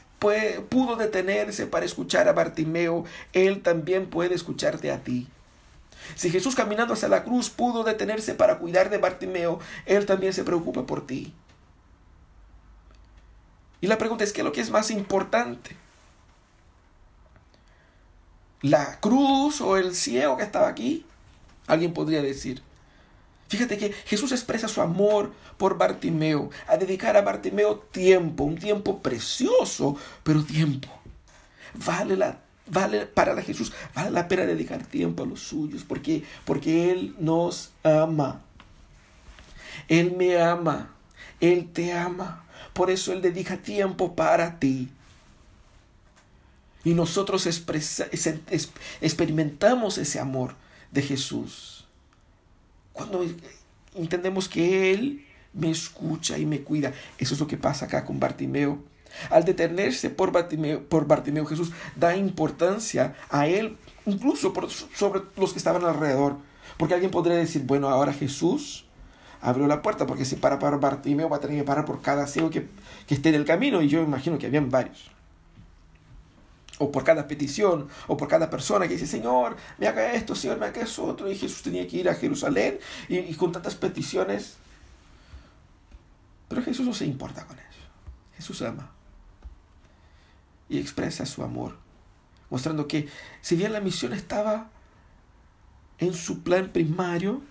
pudo 0.70 0.96
detenerse 0.96 1.66
para 1.66 1.84
escuchar 1.84 2.28
a 2.28 2.32
Bartimeo, 2.32 3.04
Él 3.32 3.62
también 3.62 4.08
puede 4.08 4.34
escucharte 4.34 4.90
a 4.90 5.02
ti. 5.02 5.28
Si 6.14 6.30
Jesús 6.30 6.54
caminando 6.54 6.94
hacia 6.94 7.08
la 7.08 7.24
cruz 7.24 7.50
pudo 7.50 7.84
detenerse 7.84 8.34
para 8.34 8.58
cuidar 8.58 8.88
de 8.90 8.98
Bartimeo, 8.98 9.58
Él 9.84 10.06
también 10.06 10.32
se 10.32 10.44
preocupa 10.44 10.87
por 10.87 11.06
ti. 11.06 11.34
Y 13.80 13.87
la 13.87 13.98
pregunta 13.98 14.24
es, 14.24 14.32
¿qué 14.32 14.40
es 14.40 14.44
lo 14.44 14.52
que 14.52 14.62
es 14.62 14.70
más 14.70 14.90
importante? 14.90 15.76
¿La 18.64 18.98
cruz 18.98 19.61
o 19.61 19.77
el 19.77 19.94
ciego 19.94 20.38
que 20.38 20.42
estaba 20.42 20.68
aquí? 20.68 21.05
Alguien 21.66 21.92
podría 21.92 22.22
decir. 22.22 22.62
Fíjate 23.48 23.77
que 23.77 23.92
Jesús 23.92 24.33
expresa 24.33 24.68
su 24.68 24.81
amor 24.81 25.35
por 25.59 25.77
Bartimeo, 25.77 26.48
a 26.66 26.79
dedicar 26.79 27.14
a 27.18 27.20
Bartimeo 27.20 27.81
tiempo, 27.92 28.44
un 28.44 28.57
tiempo 28.57 29.03
precioso, 29.03 29.98
pero 30.22 30.42
tiempo. 30.42 30.88
Vale 31.74 32.16
la 32.16 32.40
vale 32.66 33.05
para 33.05 33.35
la 33.35 33.42
Jesús, 33.42 33.70
vale 33.94 34.11
la 34.11 34.29
pena 34.29 34.46
dedicar 34.46 34.83
tiempo 34.83 35.24
a 35.24 35.27
los 35.27 35.40
suyos, 35.40 35.85
porque 35.87 36.22
porque 36.46 36.90
él 36.90 37.14
nos 37.18 37.70
ama. 37.83 38.40
Él 39.88 40.14
me 40.16 40.40
ama, 40.40 40.94
él 41.38 41.68
te 41.70 41.92
ama. 41.92 42.46
Por 42.72 42.90
eso 42.90 43.12
él 43.12 43.20
dedica 43.20 43.59
tiempo 43.59 44.16
para 44.16 44.59
ti. 44.59 44.88
Y 46.84 46.94
nosotros 46.94 47.46
experimentamos 49.00 49.98
ese 49.98 50.20
amor 50.20 50.54
de 50.92 51.02
Jesús. 51.02 51.86
Cuando 52.92 53.24
entendemos 53.94 54.48
que 54.48 54.92
Él 54.92 55.24
me 55.54 55.70
escucha 55.70 56.36
y 56.36 56.46
me 56.46 56.60
cuida. 56.60 56.92
Eso 57.18 57.34
es 57.34 57.40
lo 57.40 57.46
que 57.46 57.56
pasa 57.56 57.86
acá 57.86 58.04
con 58.04 58.20
Bartimeo. 58.20 58.78
Al 59.30 59.44
detenerse 59.44 60.10
por 60.10 60.32
Bartimeo, 60.32 60.82
por 60.88 61.06
Bartimeo 61.06 61.46
Jesús 61.46 61.70
da 61.94 62.16
importancia 62.16 63.14
a 63.30 63.46
Él, 63.46 63.78
incluso 64.06 64.52
sobre 64.94 65.22
los 65.36 65.52
que 65.52 65.58
estaban 65.58 65.84
alrededor. 65.84 66.36
Porque 66.76 66.94
alguien 66.94 67.12
podría 67.12 67.36
decir, 67.36 67.62
bueno, 67.62 67.88
ahora 67.88 68.12
Jesús 68.12 68.86
abrió 69.40 69.66
la 69.66 69.82
puerta, 69.82 70.06
porque 70.06 70.24
si 70.24 70.36
para 70.36 70.58
para 70.58 70.78
Bartimeo 70.78 71.28
va 71.28 71.36
a 71.36 71.40
tener 71.40 71.56
que 71.56 71.64
parar 71.64 71.84
por 71.84 72.02
cada 72.02 72.26
ciego 72.26 72.50
que, 72.50 72.66
que 73.06 73.14
esté 73.14 73.28
en 73.28 73.36
el 73.36 73.44
camino, 73.44 73.82
y 73.82 73.88
yo 73.88 74.02
imagino 74.02 74.38
que 74.38 74.46
habían 74.46 74.70
varios 74.70 75.13
o 76.78 76.90
por 76.90 77.04
cada 77.04 77.28
petición, 77.28 77.88
o 78.06 78.16
por 78.16 78.28
cada 78.28 78.50
persona 78.50 78.88
que 78.88 78.94
dice, 78.94 79.06
Señor, 79.06 79.56
me 79.78 79.87
haga 79.87 80.12
esto, 80.14 80.34
Señor, 80.34 80.58
me 80.58 80.66
haga 80.66 80.82
eso 80.82 81.04
otro, 81.04 81.30
y 81.30 81.37
Jesús 81.37 81.62
tenía 81.62 81.87
que 81.87 81.98
ir 81.98 82.08
a 82.08 82.14
Jerusalén 82.14 82.78
y, 83.08 83.32
con 83.34 83.52
tantas 83.52 83.74
peticiones. 83.74 84.56
Pero 86.48 86.62
Jesús 86.62 86.87
no 86.87 86.94
se 86.94 87.06
importa 87.06 87.46
con 87.46 87.58
eso. 87.58 87.80
Jesús 88.37 88.62
ama 88.62 88.90
y 90.68 90.78
expresa 90.78 91.26
su 91.26 91.42
amor, 91.42 91.76
mostrando 92.50 92.88
que 92.88 93.08
si 93.40 93.54
bien 93.54 93.72
la 93.72 93.80
misión 93.80 94.12
estaba 94.12 94.70
en 95.98 96.14
su 96.14 96.42
plan 96.42 96.70
primario, 96.72 97.42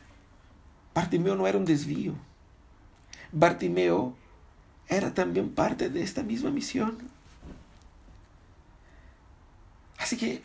Bartimeo 0.93 1.35
no 1.35 1.47
era 1.47 1.57
un 1.57 1.65
desvío. 1.65 2.13
Bartimeo 3.31 4.15
era 4.87 5.13
también 5.13 5.49
parte 5.49 5.89
de 5.89 6.03
esta 6.03 6.23
misma 6.23 6.51
misión. 6.51 6.97
Así 10.03 10.17
que 10.17 10.41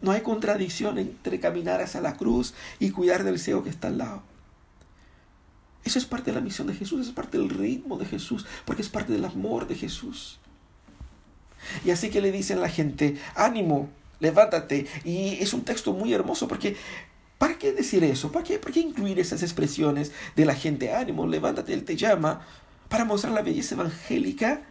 no, 0.00 0.12
hay 0.12 0.22
contradicción 0.22 0.98
entre 0.98 1.38
caminar 1.38 1.82
hacia 1.82 2.00
la 2.00 2.16
cruz 2.16 2.54
y 2.78 2.90
cuidar 2.90 3.22
del 3.22 3.38
ciego 3.38 3.62
que 3.62 3.68
está 3.68 3.88
al 3.88 3.98
lado. 3.98 4.22
Eso 5.84 5.98
es 5.98 6.06
parte 6.06 6.30
de 6.30 6.36
la 6.36 6.40
misión 6.40 6.68
de 6.68 6.74
Jesús, 6.74 7.06
es 7.06 7.12
parte 7.12 7.36
del 7.36 7.50
ritmo 7.50 7.98
de 7.98 8.06
Jesús, 8.06 8.46
porque 8.64 8.80
es 8.80 8.88
parte 8.88 9.12
del 9.12 9.26
amor 9.26 9.68
de 9.68 9.74
Jesús. 9.74 10.38
Y 11.84 11.90
así 11.90 12.08
que 12.08 12.22
le 12.22 12.32
dicen 12.32 12.56
a 12.56 12.62
la 12.62 12.70
gente, 12.70 13.18
ánimo, 13.34 13.90
levántate. 14.20 14.86
Y 15.04 15.34
es 15.34 15.52
un 15.52 15.66
texto 15.66 15.92
muy 15.92 16.14
hermoso 16.14 16.48
porque 16.48 16.78
¿para 17.36 17.58
qué 17.58 17.74
decir 17.74 18.04
eso? 18.04 18.32
¿Para 18.32 18.42
qué, 18.42 18.58
¿Para 18.58 18.72
qué 18.72 18.80
incluir 18.80 19.20
esas 19.20 19.42
expresiones 19.42 20.12
de 20.34 20.46
la 20.46 20.54
gente, 20.54 20.94
ánimo, 20.94 21.26
levántate, 21.26 21.74
Él 21.74 21.84
te 21.84 21.96
llama? 21.96 22.40
Para 22.88 23.04
mostrar 23.04 23.34
la 23.34 23.42
belleza 23.42 23.74
evangélica 23.74 24.62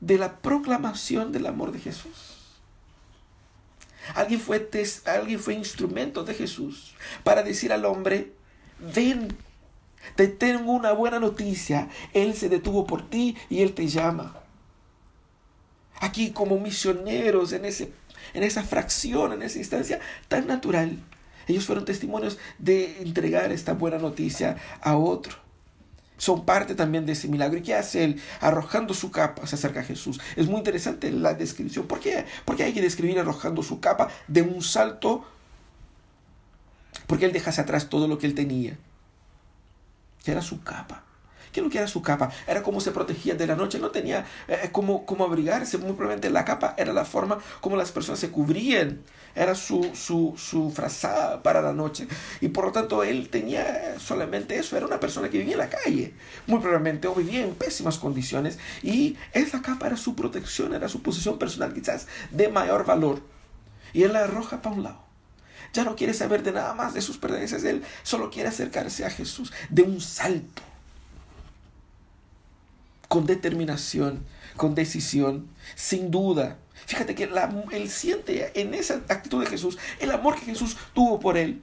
de 0.00 0.18
la 0.18 0.40
proclamación 0.40 1.32
del 1.32 1.46
amor 1.46 1.72
de 1.72 1.78
Jesús. 1.78 2.35
Alguien 4.14 4.40
fue, 4.40 4.68
alguien 5.06 5.38
fue 5.38 5.54
instrumento 5.54 6.24
de 6.24 6.34
Jesús 6.34 6.94
para 7.24 7.42
decir 7.42 7.72
al 7.72 7.84
hombre, 7.84 8.32
ven, 8.78 9.36
te 10.14 10.28
tengo 10.28 10.72
una 10.72 10.92
buena 10.92 11.18
noticia. 11.18 11.88
Él 12.12 12.34
se 12.34 12.48
detuvo 12.48 12.86
por 12.86 13.08
ti 13.08 13.36
y 13.50 13.62
Él 13.62 13.74
te 13.74 13.86
llama. 13.88 14.40
Aquí 15.98 16.30
como 16.30 16.58
misioneros 16.58 17.52
en, 17.52 17.64
ese, 17.64 17.92
en 18.34 18.42
esa 18.42 18.62
fracción, 18.62 19.32
en 19.32 19.42
esa 19.42 19.58
instancia 19.58 20.00
tan 20.28 20.46
natural, 20.46 20.98
ellos 21.48 21.64
fueron 21.64 21.84
testimonios 21.84 22.38
de 22.58 23.00
entregar 23.00 23.52
esta 23.52 23.72
buena 23.72 23.98
noticia 23.98 24.56
a 24.80 24.96
otro 24.96 25.45
son 26.18 26.44
parte 26.44 26.74
también 26.74 27.06
de 27.06 27.12
ese 27.12 27.28
milagro. 27.28 27.58
¿Y 27.58 27.62
qué 27.62 27.74
hace 27.74 28.04
él? 28.04 28.22
Arrojando 28.40 28.94
su 28.94 29.10
capa 29.10 29.46
se 29.46 29.56
acerca 29.56 29.80
a 29.80 29.84
Jesús. 29.84 30.20
Es 30.36 30.46
muy 30.48 30.58
interesante 30.58 31.10
la 31.10 31.34
descripción. 31.34 31.86
¿Por 31.86 32.00
qué? 32.00 32.24
Porque 32.44 32.64
hay 32.64 32.72
que 32.72 32.82
describir 32.82 33.18
arrojando 33.18 33.62
su 33.62 33.80
capa 33.80 34.08
de 34.28 34.42
un 34.42 34.62
salto. 34.62 35.24
Porque 37.06 37.26
él 37.26 37.32
deja 37.32 37.50
hacia 37.50 37.64
atrás 37.64 37.88
todo 37.88 38.08
lo 38.08 38.18
que 38.18 38.26
él 38.26 38.34
tenía. 38.34 38.76
Que 40.24 40.32
era 40.32 40.42
su 40.42 40.62
capa. 40.62 41.04
¿Qué 41.52 41.60
es 41.60 41.64
lo 41.64 41.70
que 41.70 41.78
era 41.78 41.86
su 41.86 42.02
capa? 42.02 42.30
Era 42.46 42.62
como 42.62 42.80
se 42.80 42.92
protegía 42.92 43.34
de 43.34 43.46
la 43.46 43.56
noche. 43.56 43.78
No 43.78 43.90
tenía 43.90 44.26
eh, 44.48 44.68
como 44.72 45.06
cómo, 45.06 45.24
abrigarse. 45.24 45.78
Muy 45.78 45.92
probablemente 45.92 46.30
la 46.30 46.44
capa 46.44 46.74
era 46.76 46.92
la 46.92 47.04
forma 47.04 47.38
como 47.60 47.76
las 47.76 47.92
personas 47.92 48.18
se 48.18 48.30
cubrían. 48.30 49.00
Era 49.34 49.54
su, 49.54 49.90
su, 49.94 50.34
su 50.36 50.70
frazada 50.70 51.42
para 51.42 51.60
la 51.62 51.72
noche. 51.72 52.08
Y 52.40 52.48
por 52.48 52.66
lo 52.66 52.72
tanto 52.72 53.02
él 53.02 53.28
tenía 53.28 53.98
solamente 53.98 54.58
eso. 54.58 54.76
Era 54.76 54.86
una 54.86 55.00
persona 55.00 55.28
que 55.28 55.38
vivía 55.38 55.54
en 55.54 55.58
la 55.58 55.70
calle. 55.70 56.14
Muy 56.46 56.60
probablemente 56.60 57.08
o 57.08 57.14
vivía 57.14 57.42
en 57.42 57.54
pésimas 57.54 57.98
condiciones. 57.98 58.58
Y 58.82 59.16
esa 59.32 59.62
capa 59.62 59.86
era 59.86 59.96
su 59.96 60.14
protección, 60.14 60.74
era 60.74 60.88
su 60.88 61.02
posición 61.02 61.38
personal 61.38 61.74
quizás 61.74 62.06
de 62.30 62.48
mayor 62.48 62.84
valor. 62.84 63.20
Y 63.92 64.02
él 64.02 64.12
la 64.12 64.24
arroja 64.24 64.62
para 64.62 64.74
un 64.74 64.82
lado. 64.82 65.06
Ya 65.72 65.84
no 65.84 65.96
quiere 65.96 66.14
saber 66.14 66.42
de 66.42 66.52
nada 66.52 66.74
más 66.74 66.94
de 66.94 67.02
sus 67.02 67.18
pertenencias. 67.18 67.64
Él 67.64 67.82
solo 68.02 68.30
quiere 68.30 68.48
acercarse 68.48 69.04
a 69.04 69.10
Jesús 69.10 69.52
de 69.68 69.82
un 69.82 70.00
salto 70.00 70.62
con 73.08 73.26
determinación, 73.26 74.24
con 74.56 74.74
decisión, 74.74 75.48
sin 75.74 76.10
duda. 76.10 76.58
Fíjate 76.86 77.14
que 77.14 77.28
él 77.72 77.90
siente 77.90 78.52
en 78.60 78.74
esa 78.74 79.02
actitud 79.08 79.42
de 79.42 79.50
Jesús 79.50 79.78
el 79.98 80.10
amor 80.10 80.38
que 80.38 80.46
Jesús 80.46 80.76
tuvo 80.94 81.18
por 81.18 81.36
él. 81.36 81.62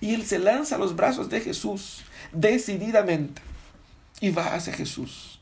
Y 0.00 0.14
él 0.14 0.26
se 0.26 0.38
lanza 0.38 0.76
a 0.76 0.78
los 0.78 0.96
brazos 0.96 1.28
de 1.28 1.40
Jesús 1.40 2.02
decididamente 2.32 3.40
y 4.20 4.30
va 4.30 4.54
hacia 4.54 4.72
Jesús. 4.72 5.40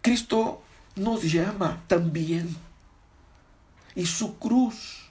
Cristo 0.00 0.62
nos 0.94 1.22
llama 1.30 1.82
también. 1.86 2.56
Y 3.94 4.06
su 4.06 4.38
cruz 4.38 5.10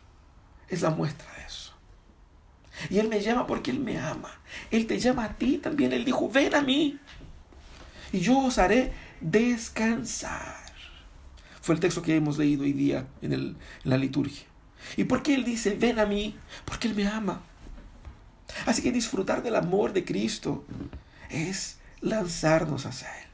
es 0.70 0.82
la 0.82 0.90
muestra 0.90 1.32
de 1.34 1.44
eso. 1.44 1.74
Y 2.90 3.00
Él 3.00 3.08
me 3.08 3.22
llama 3.22 3.48
porque 3.48 3.72
Él 3.72 3.80
me 3.80 4.00
ama. 4.00 4.32
Él 4.72 4.88
te 4.88 5.00
llama 5.00 5.26
a 5.26 5.34
ti 5.34 5.58
también. 5.58 5.94
Él 5.94 6.06
dijo, 6.06 6.30
ven 6.30 6.54
a 6.56 6.62
mí 6.62 7.00
y 8.12 8.20
yo 8.20 8.40
os 8.40 8.58
haré 8.58 8.92
descansar. 9.22 10.66
Fue 11.62 11.76
el 11.76 11.82
texto 11.82 12.02
que 12.02 12.16
hemos 12.16 12.38
leído 12.38 12.64
hoy 12.64 12.74
día 12.74 13.08
en, 13.22 13.34
en 13.34 13.58
la 13.84 13.98
liturgia. 13.98 14.46
¿Y 14.98 15.06
por 15.06 15.24
qué 15.24 15.36
Él 15.36 15.44
dice, 15.44 15.76
ven 15.76 16.00
a 16.00 16.06
mí? 16.06 16.36
Porque 16.64 16.88
Él 16.88 16.96
me 16.96 17.08
ama. 17.08 17.42
Así 18.66 18.82
que 18.82 18.92
disfrutar 18.92 19.42
del 19.42 19.56
amor 19.56 19.94
de 19.94 20.06
Cristo 20.06 20.66
es 21.30 21.80
lanzarnos 22.02 22.86
hacia 22.86 23.10
Él. 23.22 23.25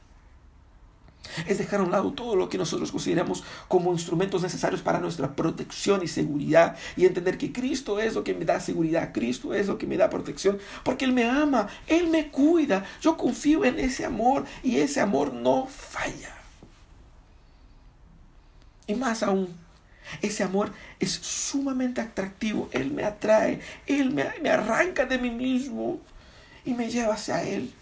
Es 1.46 1.58
dejar 1.58 1.80
a 1.80 1.84
un 1.84 1.90
lado 1.90 2.12
todo 2.12 2.36
lo 2.36 2.48
que 2.48 2.58
nosotros 2.58 2.90
consideramos 2.90 3.44
como 3.68 3.92
instrumentos 3.92 4.42
necesarios 4.42 4.82
para 4.82 5.00
nuestra 5.00 5.34
protección 5.34 6.02
y 6.02 6.08
seguridad 6.08 6.76
y 6.96 7.06
entender 7.06 7.38
que 7.38 7.52
Cristo 7.52 8.00
es 8.00 8.14
lo 8.14 8.24
que 8.24 8.34
me 8.34 8.44
da 8.44 8.60
seguridad, 8.60 9.12
Cristo 9.12 9.54
es 9.54 9.66
lo 9.66 9.78
que 9.78 9.86
me 9.86 9.96
da 9.96 10.10
protección, 10.10 10.58
porque 10.84 11.04
Él 11.04 11.12
me 11.12 11.24
ama, 11.24 11.68
Él 11.86 12.08
me 12.08 12.28
cuida, 12.28 12.84
yo 13.00 13.16
confío 13.16 13.64
en 13.64 13.78
ese 13.78 14.04
amor 14.04 14.44
y 14.62 14.78
ese 14.78 15.00
amor 15.00 15.32
no 15.32 15.66
falla. 15.66 16.34
Y 18.86 18.94
más 18.94 19.22
aún, 19.22 19.48
ese 20.20 20.42
amor 20.42 20.72
es 20.98 21.12
sumamente 21.12 22.00
atractivo, 22.00 22.68
Él 22.72 22.90
me 22.90 23.04
atrae, 23.04 23.60
Él 23.86 24.10
me, 24.10 24.26
me 24.42 24.50
arranca 24.50 25.06
de 25.06 25.18
mí 25.18 25.30
mismo 25.30 26.00
y 26.64 26.74
me 26.74 26.90
lleva 26.90 27.14
hacia 27.14 27.42
Él. 27.42 27.72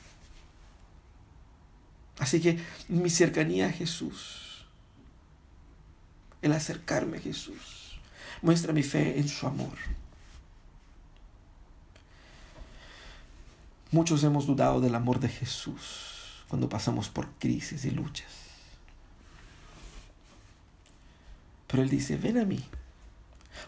Así 2.20 2.38
que 2.38 2.62
mi 2.88 3.09
cercanía 3.09 3.68
a 3.68 3.72
Jesús, 3.72 4.66
el 6.42 6.52
acercarme 6.52 7.16
a 7.16 7.20
Jesús, 7.20 7.98
muestra 8.42 8.74
mi 8.74 8.83
fe 8.83 9.18
en 9.18 9.26
su 9.26 9.46
amor. 9.46 9.76
Muchos 13.90 14.22
hemos 14.22 14.46
dudado 14.46 14.83
del 14.83 14.94
amor 14.94 15.18
de 15.18 15.30
Jesús 15.30 16.44
cuando 16.48 16.68
pasamos 16.68 17.09
por 17.09 17.30
crisis 17.38 17.87
y 17.87 17.90
luchas. 17.90 18.30
Pero 21.68 21.83
Él 21.83 21.88
dice, 21.88 22.16
ven 22.16 22.38
a 22.38 22.44
mí, 22.44 22.62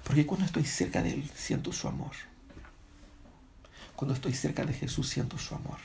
porque 0.04 0.26
cuando 0.26 0.44
estoy 0.44 0.64
cerca 0.64 1.02
de 1.02 1.14
Él 1.14 1.30
siento 1.34 1.72
su 1.72 1.88
amor. 1.88 2.12
Cuando 3.96 4.14
estoy 4.14 4.34
cerca 4.34 4.66
de 4.66 4.74
Jesús 4.74 5.08
siento 5.08 5.38
su 5.38 5.54
amor. 5.54 5.78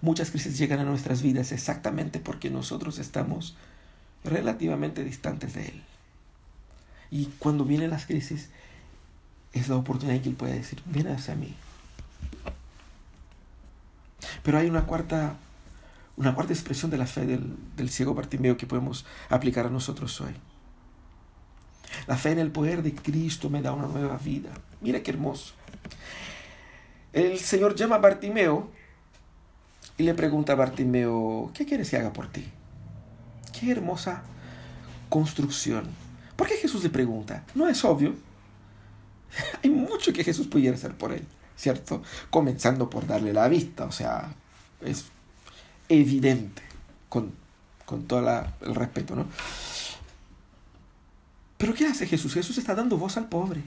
Muchas 0.00 0.30
crisis 0.30 0.58
llegan 0.58 0.80
a 0.80 0.84
nuestras 0.84 1.22
vidas 1.22 1.52
exactamente 1.52 2.20
porque 2.20 2.50
nosotros 2.50 2.98
estamos 2.98 3.56
relativamente 4.24 5.04
distantes 5.04 5.54
de 5.54 5.66
Él. 5.66 5.82
Y 7.10 7.26
cuando 7.38 7.64
vienen 7.64 7.90
las 7.90 8.06
crisis, 8.06 8.50
es 9.52 9.68
la 9.68 9.76
oportunidad 9.76 10.20
que 10.20 10.28
Él 10.28 10.34
puede 10.34 10.54
decir, 10.54 10.82
ven 10.86 11.08
hacia 11.08 11.34
mí. 11.34 11.54
Pero 14.42 14.58
hay 14.58 14.68
una 14.68 14.84
cuarta, 14.84 15.36
una 16.16 16.34
cuarta 16.34 16.52
expresión 16.52 16.90
de 16.90 16.98
la 16.98 17.06
fe 17.06 17.26
del, 17.26 17.56
del 17.76 17.90
ciego 17.90 18.14
Bartimeo 18.14 18.56
que 18.56 18.66
podemos 18.66 19.06
aplicar 19.28 19.66
a 19.66 19.70
nosotros 19.70 20.20
hoy. 20.20 20.34
La 22.06 22.16
fe 22.16 22.32
en 22.32 22.38
el 22.38 22.50
poder 22.50 22.82
de 22.82 22.94
Cristo 22.94 23.50
me 23.50 23.62
da 23.62 23.72
una 23.72 23.86
nueva 23.86 24.18
vida. 24.18 24.50
Mira 24.80 25.02
qué 25.02 25.10
hermoso. 25.10 25.54
El 27.12 27.38
Señor 27.38 27.74
llama 27.74 27.96
a 27.96 28.00
Bartimeo 28.00 28.70
y 29.98 30.04
le 30.04 30.14
pregunta 30.14 30.52
a 30.52 30.56
Bartimeo, 30.56 31.50
¿qué 31.52 31.66
quieres 31.66 31.90
que 31.90 31.96
haga 31.96 32.12
por 32.12 32.30
ti? 32.30 32.46
Qué 33.52 33.72
hermosa 33.72 34.22
construcción. 35.08 35.88
¿Por 36.36 36.46
qué 36.46 36.54
Jesús 36.54 36.84
le 36.84 36.90
pregunta? 36.90 37.44
No 37.56 37.68
es 37.68 37.84
obvio. 37.84 38.14
Hay 39.62 39.70
mucho 39.70 40.12
que 40.12 40.22
Jesús 40.22 40.46
pudiera 40.46 40.76
hacer 40.76 40.94
por 40.96 41.12
él, 41.12 41.26
¿cierto? 41.56 42.02
Comenzando 42.30 42.88
por 42.88 43.08
darle 43.08 43.32
la 43.32 43.48
vista, 43.48 43.86
o 43.86 43.92
sea, 43.92 44.32
es 44.80 45.06
evidente, 45.88 46.62
con, 47.08 47.32
con 47.84 48.04
todo 48.04 48.20
el 48.60 48.74
respeto, 48.76 49.16
¿no? 49.16 49.26
Pero 51.56 51.74
¿qué 51.74 51.86
hace 51.86 52.06
Jesús? 52.06 52.34
Jesús 52.34 52.56
está 52.56 52.76
dando 52.76 52.98
voz 52.98 53.16
al 53.16 53.28
pobre. 53.28 53.62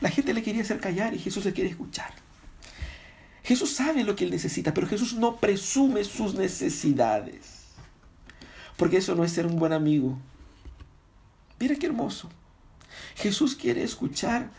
La 0.00 0.08
gente 0.08 0.32
le 0.32 0.42
quería 0.42 0.62
hacer 0.62 0.80
callar 0.80 1.12
y 1.12 1.18
Jesús 1.18 1.44
le 1.44 1.52
quiere 1.52 1.68
escuchar. 1.68 2.12
Jesús 3.48 3.70
sabe 3.70 4.04
lo 4.04 4.14
que 4.14 4.24
él 4.24 4.30
necesita, 4.30 4.74
pero 4.74 4.86
Jesús 4.86 5.14
no 5.14 5.36
presume 5.36 6.04
sus 6.04 6.34
necesidades. 6.34 7.68
Porque 8.76 8.98
eso 8.98 9.14
no 9.14 9.24
es 9.24 9.32
ser 9.32 9.46
un 9.46 9.58
buen 9.58 9.72
amigo. 9.72 10.18
Mira 11.58 11.74
qué 11.76 11.86
hermoso. 11.86 12.28
Jesús 13.16 13.54
quiere 13.54 13.82
escuchar 13.82 14.50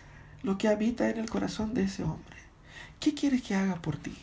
lo 0.41 0.58
que 0.58 0.67
habita 0.67 1.08
en 1.08 1.19
el 1.19 1.30
corazón 1.30 1.75
de 1.75 1.84
ese 1.84 2.02
hombre. 2.02 2.38
¿Qué 2.99 3.13
quiere 3.13 3.39
que 3.39 3.54
haga 3.54 3.80
por 3.80 3.95
ti? 3.95 4.15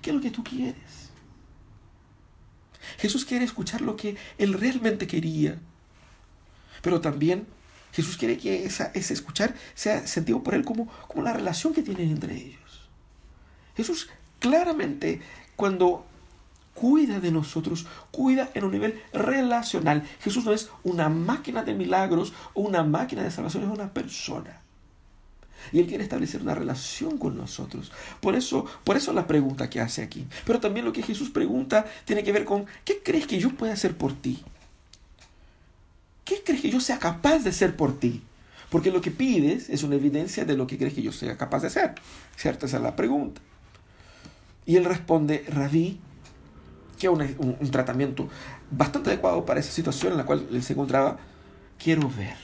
¿Qué 0.00 0.10
es 0.10 0.14
lo 0.14 0.22
que 0.22 0.30
tú 0.30 0.44
quieres? 0.44 1.10
Jesús 2.98 3.24
quiere 3.24 3.44
escuchar 3.44 3.80
lo 3.80 3.96
que 3.96 4.16
él 4.38 4.52
realmente 4.52 5.08
quería. 5.08 5.58
Pero 6.82 7.00
también 7.00 7.48
Jesús 7.92 8.16
quiere 8.16 8.38
que 8.38 8.64
ese 8.64 8.92
escuchar 8.94 9.56
sea 9.74 10.06
sentido 10.06 10.40
por 10.44 10.54
él 10.54 10.64
como, 10.64 10.86
como 11.08 11.24
la 11.24 11.32
relación 11.32 11.74
que 11.74 11.82
tienen 11.82 12.10
entre 12.10 12.36
ellos. 12.36 12.67
Jesús 13.78 14.10
claramente 14.40 15.20
cuando 15.54 16.04
cuida 16.74 17.20
de 17.20 17.30
nosotros, 17.30 17.86
cuida 18.10 18.50
en 18.54 18.64
un 18.64 18.72
nivel 18.72 19.00
relacional. 19.12 20.02
Jesús 20.20 20.44
no 20.44 20.52
es 20.52 20.68
una 20.82 21.08
máquina 21.08 21.62
de 21.62 21.74
milagros 21.74 22.32
o 22.54 22.62
una 22.62 22.82
máquina 22.82 23.22
de 23.22 23.30
salvación, 23.30 23.62
es 23.62 23.70
una 23.70 23.94
persona. 23.94 24.62
Y 25.72 25.78
Él 25.78 25.86
quiere 25.86 26.02
establecer 26.02 26.42
una 26.42 26.56
relación 26.56 27.18
con 27.18 27.36
nosotros. 27.36 27.92
Por 28.20 28.34
eso, 28.34 28.66
por 28.82 28.96
eso 28.96 29.12
la 29.12 29.28
pregunta 29.28 29.70
que 29.70 29.80
hace 29.80 30.02
aquí. 30.02 30.26
Pero 30.44 30.58
también 30.58 30.84
lo 30.84 30.92
que 30.92 31.04
Jesús 31.04 31.30
pregunta 31.30 31.86
tiene 32.04 32.24
que 32.24 32.32
ver 32.32 32.44
con, 32.44 32.66
¿qué 32.84 33.00
crees 33.00 33.28
que 33.28 33.38
yo 33.38 33.50
pueda 33.50 33.74
hacer 33.74 33.96
por 33.96 34.12
ti? 34.12 34.42
¿Qué 36.24 36.42
crees 36.44 36.62
que 36.62 36.70
yo 36.70 36.80
sea 36.80 36.98
capaz 36.98 37.44
de 37.44 37.50
hacer 37.50 37.76
por 37.76 37.96
ti? 37.96 38.24
Porque 38.70 38.90
lo 38.90 39.00
que 39.00 39.12
pides 39.12 39.70
es 39.70 39.84
una 39.84 39.94
evidencia 39.94 40.44
de 40.44 40.56
lo 40.56 40.66
que 40.66 40.78
crees 40.78 40.94
que 40.94 41.02
yo 41.02 41.12
sea 41.12 41.36
capaz 41.36 41.60
de 41.60 41.68
hacer. 41.68 41.94
¿Cierto? 42.36 42.66
Esa 42.66 42.78
es 42.78 42.82
la 42.82 42.96
pregunta. 42.96 43.40
Y 44.68 44.76
él 44.76 44.84
responde, 44.84 45.46
Rabí, 45.48 45.98
que 46.98 47.08
un, 47.08 47.56
tratamiento 47.70 48.28
bastante 48.70 49.08
adecuado 49.08 49.46
para 49.46 49.60
esa 49.60 49.72
situación 49.72 50.12
en 50.12 50.18
la 50.18 50.26
cual 50.26 50.46
él 50.52 50.62
se 50.62 50.74
encontraba, 50.74 51.16
quiero 51.82 52.10
ver. 52.10 52.36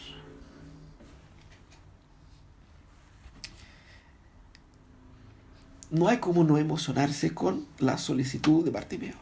No 5.91 6.09
hay 6.09 6.17
como 6.17 6.45
no 6.45 6.57
emocionarse 6.57 7.35
con 7.35 7.67
la 7.79 7.99
solicitud 7.99 8.65
de 8.65 8.71
Bartimeo. 8.71 9.17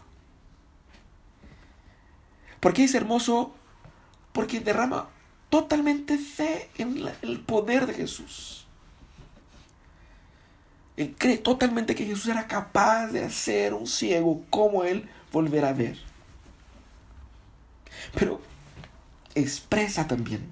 Porque 2.60 2.84
es 2.84 2.94
hermoso, 2.94 3.52
porque 4.32 4.60
derrama 4.60 5.08
totalmente 5.50 6.18
fe 6.18 6.70
en 6.78 7.02
el 7.22 7.40
poder 7.40 7.88
de 7.88 7.94
Jesús. 7.94 8.68
Él 10.96 11.14
cree 11.16 11.38
totalmente 11.38 11.94
que 11.94 12.04
Jesús 12.04 12.28
era 12.28 12.46
capaz 12.46 13.08
de 13.08 13.24
hacer 13.24 13.72
un 13.72 13.86
ciego 13.86 14.42
como 14.50 14.84
él 14.84 15.08
volver 15.32 15.64
a 15.64 15.72
ver. 15.72 15.98
Pero 18.14 18.40
expresa 19.34 20.06
también 20.06 20.50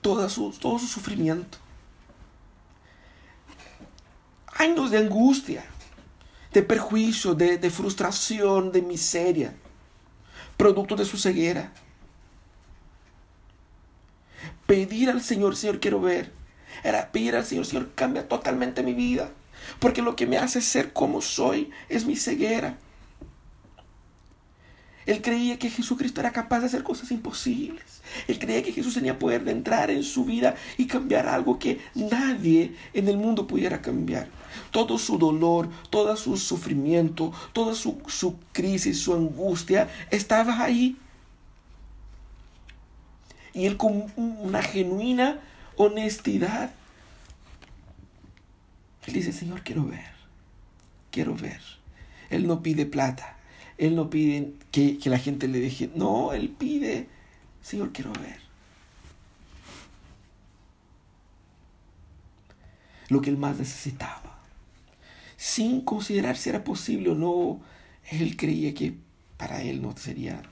todo 0.00 0.28
su, 0.28 0.50
todo 0.50 0.78
su 0.78 0.86
sufrimiento. 0.86 1.58
Años 4.58 4.90
de 4.90 4.98
angustia, 4.98 5.64
de 6.52 6.62
perjuicio, 6.62 7.34
de, 7.34 7.58
de 7.58 7.70
frustración, 7.70 8.72
de 8.72 8.82
miseria, 8.82 9.54
producto 10.56 10.96
de 10.96 11.04
su 11.04 11.18
ceguera. 11.18 11.72
Pedir 14.66 15.10
al 15.10 15.22
Señor, 15.22 15.56
Señor, 15.56 15.78
quiero 15.78 16.00
ver 16.00 16.32
era 16.82 17.10
pedir 17.10 17.36
al 17.36 17.44
Señor, 17.44 17.66
Señor, 17.66 17.90
cambia 17.94 18.28
totalmente 18.28 18.82
mi 18.82 18.94
vida. 18.94 19.30
Porque 19.78 20.02
lo 20.02 20.16
que 20.16 20.26
me 20.26 20.38
hace 20.38 20.60
ser 20.60 20.92
como 20.92 21.20
soy 21.20 21.70
es 21.88 22.04
mi 22.06 22.16
ceguera. 22.16 22.78
Él 25.06 25.22
creía 25.22 25.56
que 25.56 25.70
Jesucristo 25.70 26.20
era 26.20 26.32
capaz 26.32 26.60
de 26.60 26.66
hacer 26.66 26.82
cosas 26.82 27.12
imposibles. 27.12 28.02
Él 28.26 28.40
creía 28.40 28.64
que 28.64 28.72
Jesús 28.72 28.94
tenía 28.94 29.18
poder 29.18 29.44
de 29.44 29.52
entrar 29.52 29.88
en 29.90 30.02
su 30.02 30.24
vida 30.24 30.56
y 30.76 30.86
cambiar 30.86 31.28
algo 31.28 31.60
que 31.60 31.80
nadie 31.94 32.74
en 32.92 33.08
el 33.08 33.16
mundo 33.16 33.46
pudiera 33.46 33.80
cambiar. 33.80 34.28
Todo 34.72 34.98
su 34.98 35.16
dolor, 35.16 35.68
todo 35.90 36.16
su 36.16 36.36
sufrimiento, 36.36 37.32
toda 37.52 37.74
su, 37.74 37.98
su 38.08 38.36
crisis, 38.52 38.98
su 38.98 39.14
angustia 39.14 39.88
estaba 40.10 40.60
ahí. 40.60 40.96
Y 43.54 43.66
él 43.66 43.76
con 43.76 44.12
una 44.16 44.60
genuina 44.60 45.38
honestidad. 45.76 46.72
Él 49.06 49.12
dice, 49.12 49.32
Señor, 49.32 49.62
quiero 49.62 49.84
ver, 49.84 50.10
quiero 51.10 51.34
ver. 51.34 51.60
Él 52.30 52.46
no 52.46 52.62
pide 52.62 52.86
plata, 52.86 53.36
Él 53.78 53.94
no 53.94 54.10
pide 54.10 54.52
que, 54.72 54.98
que 54.98 55.10
la 55.10 55.18
gente 55.18 55.46
le 55.48 55.60
deje, 55.60 55.90
no, 55.94 56.32
Él 56.32 56.48
pide, 56.48 57.06
Señor, 57.62 57.92
quiero 57.92 58.12
ver. 58.14 58.40
Lo 63.08 63.20
que 63.20 63.30
Él 63.30 63.36
más 63.36 63.58
necesitaba. 63.58 64.40
Sin 65.36 65.82
considerar 65.82 66.36
si 66.36 66.48
era 66.48 66.64
posible 66.64 67.10
o 67.10 67.14
no, 67.14 67.60
Él 68.10 68.36
creía 68.36 68.74
que 68.74 68.94
para 69.36 69.62
Él 69.62 69.82
no 69.82 69.96
sería 69.96 70.42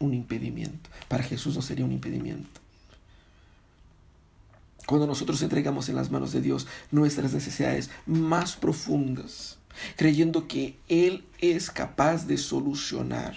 un 0.00 0.14
impedimento, 0.14 0.90
para 1.06 1.22
Jesús 1.22 1.54
no 1.54 1.62
sería 1.62 1.84
un 1.84 1.92
impedimento. 1.92 2.61
Cuando 4.86 5.06
nosotros 5.06 5.42
entregamos 5.42 5.88
en 5.88 5.96
las 5.96 6.10
manos 6.10 6.32
de 6.32 6.40
Dios 6.40 6.66
nuestras 6.90 7.32
necesidades 7.32 7.90
más 8.06 8.56
profundas, 8.56 9.58
creyendo 9.96 10.48
que 10.48 10.78
Él 10.88 11.24
es 11.38 11.70
capaz 11.70 12.26
de 12.26 12.36
solucionar, 12.36 13.34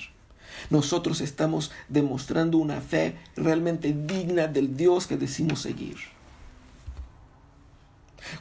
nosotros 0.70 1.22
estamos 1.22 1.72
demostrando 1.90 2.58
una 2.58 2.82
fe 2.82 3.18
realmente 3.36 3.94
digna 3.94 4.48
del 4.48 4.76
Dios 4.76 5.06
que 5.08 5.18
decimos 5.18 5.62
seguir. 5.62 5.98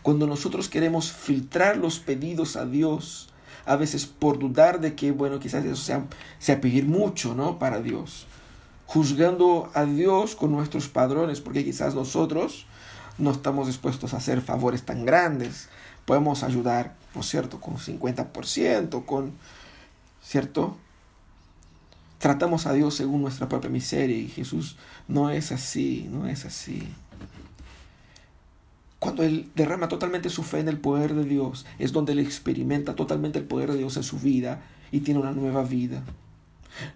Cuando 0.03 0.27
nosotros 0.27 0.69
queremos 0.69 1.13
filtrar 1.13 1.77
los 1.77 1.99
pedidos 1.99 2.57
a 2.57 2.65
Dios, 2.65 3.29
a 3.67 3.77
veces 3.77 4.07
por 4.07 4.39
dudar 4.39 4.81
de 4.81 4.95
que, 4.95 5.13
bueno, 5.13 5.39
quizás 5.39 5.65
eso 5.65 5.77
sea, 5.77 6.07
sea 6.39 6.61
pedir 6.61 6.87
mucho, 6.87 7.35
¿no? 7.35 7.59
Para 7.59 7.81
Dios. 7.81 8.27
Juzgando 8.87 9.71
a 9.75 9.85
Dios 9.85 10.35
con 10.35 10.53
nuestros 10.53 10.89
padrones, 10.89 11.41
porque 11.41 11.65
quizás 11.65 11.95
nosotros 11.95 12.67
no 13.19 13.31
estamos 13.31 13.67
dispuestos 13.67 14.15
a 14.15 14.19
hacer 14.19 14.41
favores 14.41 14.83
tan 14.85 15.05
grandes. 15.05 15.69
Podemos 16.05 16.43
ayudar, 16.43 16.95
¿no 17.15 17.21
es 17.21 17.29
cierto?, 17.29 17.61
con 17.61 17.77
50%, 17.77 19.05
con, 19.05 19.33
¿cierto? 20.23 20.77
Tratamos 22.19 22.67
a 22.67 22.73
Dios 22.73 22.95
según 22.95 23.23
nuestra 23.23 23.49
propia 23.49 23.71
miseria 23.71 24.17
y 24.17 24.29
Jesús 24.29 24.77
no 25.09 25.31
es 25.31 25.53
así, 25.53 26.09
no 26.11 26.27
es 26.27 26.45
así. 26.45 26.89
Cuando 28.99 29.23
Él 29.23 29.51
derrama 29.55 29.89
totalmente 29.89 30.31
su 30.31 30.43
fe 30.43 30.61
en 30.61 30.69
el 30.69 30.79
poder 30.79 31.15
de 31.15 31.25
Dios, 31.25 31.67
es 31.79 31.93
donde 31.93 32.13
Él 32.13 32.21
experimenta 32.21 32.97
totalmente 32.97 33.39
el 33.39 33.45
poder 33.45 33.73
de 33.73 33.79
Dios 33.79 33.99
en 33.99 34.03
su 34.03 34.19
vida 34.19 34.63
y 34.91 35.01
tiene 35.01 35.21
una 35.21 35.33
nueva 35.33 35.63
vida. 35.63 36.03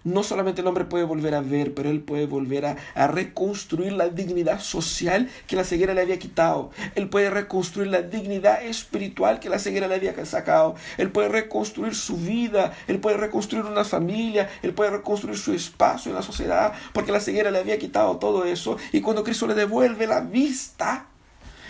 No 0.03 0.23
solamente 0.23 0.61
el 0.61 0.67
hombre 0.67 0.85
puede 0.85 1.03
volver 1.03 1.35
a 1.35 1.41
ver, 1.41 1.73
pero 1.73 1.89
él 1.89 2.01
puede 2.01 2.25
volver 2.25 2.65
a, 2.65 3.07
reconstruir 3.07 3.93
la 3.93 4.09
dignidad 4.09 4.59
social 4.59 5.29
que 5.47 5.55
la 5.55 5.63
ceguera 5.63 5.93
le 5.93 6.01
había 6.01 6.19
quitado. 6.19 6.71
Él 6.95 7.09
puede 7.09 7.29
reconstruir 7.29 7.87
la 7.87 8.01
dignidad 8.01 8.63
espiritual 8.63 9.39
que 9.39 9.49
la 9.49 9.59
ceguera 9.59 9.87
le 9.87 9.95
había 9.95 10.25
sacado. 10.25 10.75
Él 10.97 11.11
puede 11.11 11.29
reconstruir 11.29 11.95
su 11.95 12.17
vida. 12.17 12.73
Él 12.87 12.99
puede 12.99 13.17
reconstruir 13.17 13.65
una 13.65 13.85
familia. 13.85 14.49
Él 14.61 14.73
puede 14.73 14.91
reconstruir 14.91 15.37
su 15.37 15.53
espacio 15.53 16.09
en 16.09 16.15
la 16.15 16.21
sociedad 16.21 16.73
porque 16.93 17.11
la 17.11 17.19
ceguera 17.19 17.51
le 17.51 17.59
había 17.59 17.79
quitado 17.79 18.17
todo 18.17 18.45
eso. 18.45 18.77
Y 18.91 19.01
cuando 19.01 19.23
Cristo 19.23 19.47
le 19.47 19.55
devuelve 19.55 20.07
la 20.07 20.21
vista, 20.21 21.07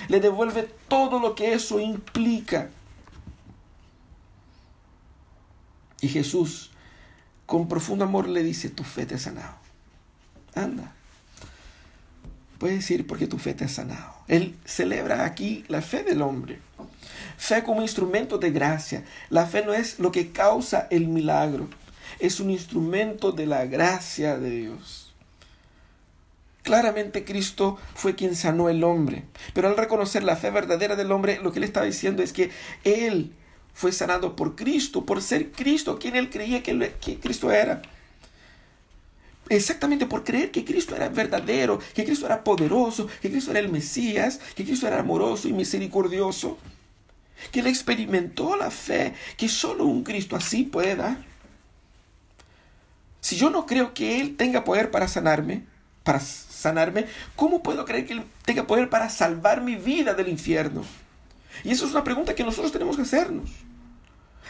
le 0.07 0.19
devuelve 0.19 0.67
todo 0.87 1.19
lo 1.19 1.35
que 1.35 1.53
eso 1.53 1.79
implica. 1.79 2.69
Y 6.01 6.07
Jesús, 6.07 6.71
con 7.49 7.67
profundo 7.67 8.05
amor, 8.05 8.29
le 8.29 8.43
dice, 8.43 8.69
tu 8.69 8.83
fe 8.83 9.07
te 9.07 9.15
ha 9.15 9.17
sanado. 9.17 9.55
Anda. 10.53 10.93
Puedes 12.59 12.89
ir 12.91 13.07
porque 13.07 13.25
tu 13.25 13.39
fe 13.39 13.55
te 13.55 13.65
ha 13.65 13.67
sanado. 13.67 14.13
Él 14.27 14.55
celebra 14.65 15.25
aquí 15.25 15.65
la 15.67 15.81
fe 15.81 16.03
del 16.03 16.21
hombre. 16.21 16.59
Fe 17.37 17.63
como 17.63 17.81
instrumento 17.81 18.37
de 18.37 18.51
gracia. 18.51 19.03
La 19.31 19.47
fe 19.47 19.65
no 19.65 19.73
es 19.73 19.97
lo 19.97 20.11
que 20.11 20.31
causa 20.31 20.87
el 20.91 21.07
milagro. 21.07 21.67
Es 22.19 22.39
un 22.39 22.51
instrumento 22.51 23.31
de 23.31 23.47
la 23.47 23.65
gracia 23.65 24.37
de 24.37 24.51
Dios. 24.51 25.11
Claramente 26.61 27.25
Cristo 27.25 27.79
fue 27.95 28.13
quien 28.13 28.35
sanó 28.35 28.69
el 28.69 28.83
hombre, 28.83 29.23
pero 29.55 29.69
al 29.69 29.77
reconocer 29.77 30.21
la 30.21 30.35
fe 30.35 30.51
verdadera 30.51 30.95
del 30.95 31.11
hombre, 31.11 31.39
lo 31.41 31.51
que 31.51 31.57
él 31.57 31.63
estaba 31.63 31.87
diciendo 31.87 32.21
es 32.21 32.31
que 32.31 32.51
él 32.83 33.33
fue 33.73 33.91
sanado 33.91 34.35
por 34.35 34.55
Cristo, 34.55 35.05
por 35.05 35.21
ser 35.21 35.51
Cristo, 35.51 35.97
quien 35.99 36.15
él 36.15 36.29
creía 36.29 36.61
que, 36.63 37.19
Cristo 37.19 37.51
era. 37.51 37.81
Exactamente 39.47 40.05
por 40.05 40.23
creer 40.23 40.51
que 40.51 40.63
Cristo 40.63 40.95
era 40.95 41.09
verdadero, 41.09 41.79
que 41.93 42.05
Cristo 42.05 42.25
era 42.25 42.43
poderoso, 42.43 43.07
que 43.21 43.31
Cristo 43.31 43.51
era 43.51 43.59
el 43.59 43.69
Mesías, 43.69 44.39
que 44.55 44.63
Cristo 44.63 44.85
era 44.85 44.99
amoroso 44.99 45.47
y 45.47 45.53
misericordioso, 45.53 46.57
que 47.51 47.61
él 47.61 47.67
experimentó 47.67 48.55
la 48.55 48.69
fe 48.69 49.13
que 49.37 49.49
solo 49.49 49.85
un 49.85 50.03
Cristo 50.03 50.35
así 50.35 50.63
puede 50.63 50.95
dar. 50.95 51.29
Si 53.21 53.35
yo 53.35 53.49
no 53.49 53.65
creo 53.65 53.93
que 53.93 54.21
Él 54.21 54.37
tenga 54.37 54.63
poder 54.63 54.91
para 54.91 55.07
sanarme, 55.07 55.63
para 56.03 56.19
sanarme, 56.19 57.05
¿cómo 57.35 57.61
puedo 57.61 57.85
creer 57.85 58.05
que 58.05 58.13
Él 58.13 58.23
tenga 58.45 58.65
poder 58.65 58.89
para 58.89 59.09
salvar 59.09 59.61
mi 59.61 59.75
vida 59.75 60.13
del 60.13 60.29
infierno? 60.29 60.83
Y 61.63 61.71
eso 61.71 61.85
es 61.85 61.91
una 61.91 62.03
pregunta 62.03 62.35
que 62.35 62.43
nosotros 62.43 62.71
tenemos 62.71 62.95
que 62.95 63.03
hacernos. 63.03 63.49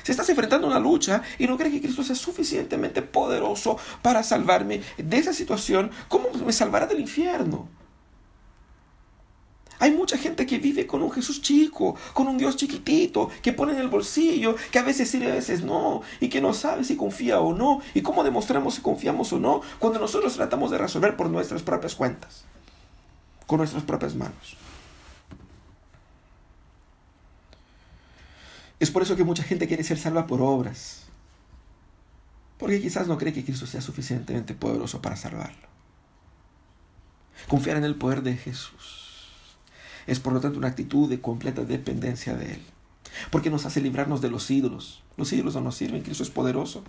Si 0.04 0.12
estás 0.12 0.30
enfrentando 0.30 0.68
una 0.68 0.80
lucha 0.80 1.22
y 1.38 1.48
no 1.48 1.58
crees 1.58 1.74
que 1.74 1.82
Cristo 1.82 2.04
sea 2.04 2.16
suficientemente 2.16 3.02
poderoso 3.02 3.78
para 4.02 4.24
salvarme 4.24 4.82
de 4.98 5.18
esa 5.18 5.34
situación, 5.34 5.92
¿cómo 6.08 6.30
me 6.46 6.54
salvará 6.54 6.88
del 6.88 7.00
infierno? 7.00 7.68
Hay 9.82 9.92
mucha 9.92 10.18
gente 10.18 10.46
que 10.46 10.60
vive 10.60 10.86
con 10.86 11.02
un 11.02 11.12
Jesús 11.12 11.42
chico, 11.42 11.96
con 12.14 12.28
un 12.28 12.38
Dios 12.38 12.58
chiquitito, 12.58 13.30
que 13.42 13.54
pone 13.54 13.72
en 13.72 13.80
el 13.80 13.88
bolsillo, 13.88 14.56
que 14.72 14.80
a 14.80 14.84
veces 14.84 15.10
sí 15.10 15.20
y 15.20 15.26
a 15.26 15.34
veces 15.34 15.64
no, 15.64 16.02
y 16.20 16.28
que 16.28 16.42
no 16.42 16.54
sabe 16.54 16.84
si 16.84 16.98
confía 16.98 17.40
o 17.40 17.54
no, 17.54 17.82
y 17.94 18.02
cómo 18.02 18.26
demostramos 18.26 18.76
si 18.76 18.82
confiamos 18.82 19.32
o 19.32 19.40
no, 19.40 19.62
cuando 19.80 20.00
nosotros 20.00 20.34
tratamos 20.34 20.70
de 20.72 20.78
resolver 20.78 21.16
por 21.16 21.30
nuestras 21.30 21.62
propias 21.62 21.96
cuentas, 21.96 22.44
con 23.48 23.60
nuestras 23.60 23.84
propias 23.84 24.16
manos. 24.16 24.58
Es 28.80 28.92
por 28.92 29.04
eso 29.04 29.16
que 29.16 29.24
mucha 29.24 29.44
gente 29.44 29.68
quiere 29.68 29.84
ser 29.84 29.98
salva 29.98 30.26
por 30.26 30.42
obras, 30.42 31.04
porque 32.58 32.82
quizás 32.82 33.08
no 33.08 33.18
cree 33.18 33.34
que 33.34 33.44
Cristo 33.44 33.68
sea 33.68 33.82
suficientemente 33.82 34.54
poderoso 34.54 35.02
para 35.02 35.16
salvarlo. 35.16 35.68
Confiar 37.48 37.78
en 37.78 37.84
el 37.84 37.96
poder 37.96 38.22
de 38.22 38.36
Jesús 38.36 39.30
es 40.08 40.20
por 40.20 40.34
lo 40.34 40.40
tanto 40.40 40.58
una 40.58 40.68
actitud 40.68 41.10
de 41.10 41.22
completa 41.22 41.64
dependencia 41.64 42.36
de 42.36 42.54
Él. 42.54 42.62
Porque 43.32 43.50
nos 43.50 43.66
hace 43.66 43.82
librarnos 43.82 44.22
de 44.22 44.30
los 44.30 44.50
ídolos. 44.50 45.04
Los 45.18 45.32
ídolos 45.34 45.56
no 45.56 45.62
nos 45.62 45.76
sirven, 45.76 46.02
Cristo 46.02 46.24
es 46.24 46.30
poderoso. 46.30 46.84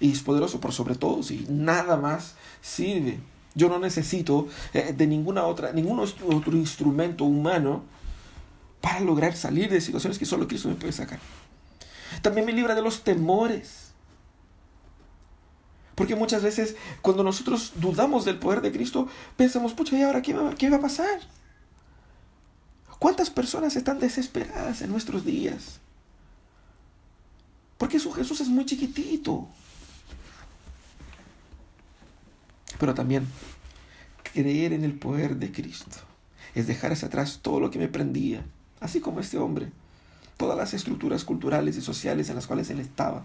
Y 0.00 0.12
es 0.12 0.22
poderoso 0.22 0.60
por 0.60 0.72
sobre 0.72 0.94
todo, 0.94 1.20
y 1.30 1.46
nada 1.48 1.96
más 1.96 2.36
sirve. 2.60 3.18
Yo 3.54 3.68
no 3.68 3.78
necesito 3.78 4.46
eh, 4.72 4.94
de 4.96 5.06
ninguna 5.06 5.44
otra, 5.44 5.72
ningún 5.72 5.98
otro 5.98 6.56
instrumento 6.56 7.24
humano 7.24 7.82
para 8.80 9.00
lograr 9.00 9.36
salir 9.36 9.70
de 9.70 9.80
situaciones 9.80 10.18
que 10.18 10.26
solo 10.26 10.48
Cristo 10.48 10.68
me 10.68 10.74
puede 10.74 10.92
sacar. 10.92 11.18
También 12.22 12.46
me 12.46 12.52
libra 12.52 12.74
de 12.74 12.82
los 12.82 13.04
temores. 13.04 13.92
Porque 15.94 16.14
muchas 16.14 16.42
veces 16.42 16.76
cuando 17.02 17.24
nosotros 17.24 17.72
dudamos 17.76 18.24
del 18.24 18.38
poder 18.38 18.60
de 18.60 18.70
Cristo, 18.70 19.08
pensamos, 19.36 19.74
pucha, 19.74 19.98
¿y 19.98 20.02
ahora 20.02 20.22
qué 20.22 20.36
qué 20.56 20.70
va 20.70 20.76
a 20.76 20.80
pasar? 20.80 21.20
¿Cuántas 22.98 23.30
personas 23.30 23.76
están 23.76 23.98
desesperadas 23.98 24.82
en 24.82 24.90
nuestros 24.90 25.24
días? 25.24 25.80
Porque 27.78 28.00
su 28.00 28.12
Jesús 28.12 28.40
es 28.40 28.48
muy 28.48 28.64
chiquitito. 28.64 29.48
Pero 32.78 32.94
también 32.94 33.26
creer 34.32 34.72
en 34.72 34.84
el 34.84 34.98
poder 34.98 35.36
de 35.36 35.50
Cristo 35.50 35.96
es 36.54 36.66
dejar 36.66 36.92
hacia 36.92 37.08
atrás 37.08 37.40
todo 37.42 37.60
lo 37.60 37.70
que 37.70 37.78
me 37.78 37.88
prendía, 37.88 38.44
así 38.80 39.00
como 39.00 39.20
este 39.20 39.38
hombre, 39.38 39.70
todas 40.36 40.56
las 40.56 40.74
estructuras 40.74 41.24
culturales 41.24 41.76
y 41.76 41.80
sociales 41.80 42.28
en 42.28 42.36
las 42.36 42.46
cuales 42.46 42.70
él 42.70 42.80
estaba. 42.80 43.24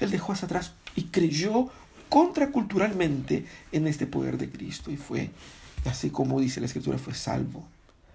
Él 0.00 0.10
dejó 0.10 0.32
hacia 0.32 0.46
atrás 0.46 0.72
y 0.96 1.04
creyó 1.04 1.70
contraculturalmente 2.08 3.46
en 3.72 3.86
este 3.86 4.06
poder 4.06 4.38
de 4.38 4.50
Cristo 4.50 4.90
y 4.90 4.96
fue, 4.96 5.30
así 5.84 6.10
como 6.10 6.40
dice 6.40 6.60
la 6.60 6.66
escritura, 6.66 6.98
fue 6.98 7.14
salvo 7.14 7.64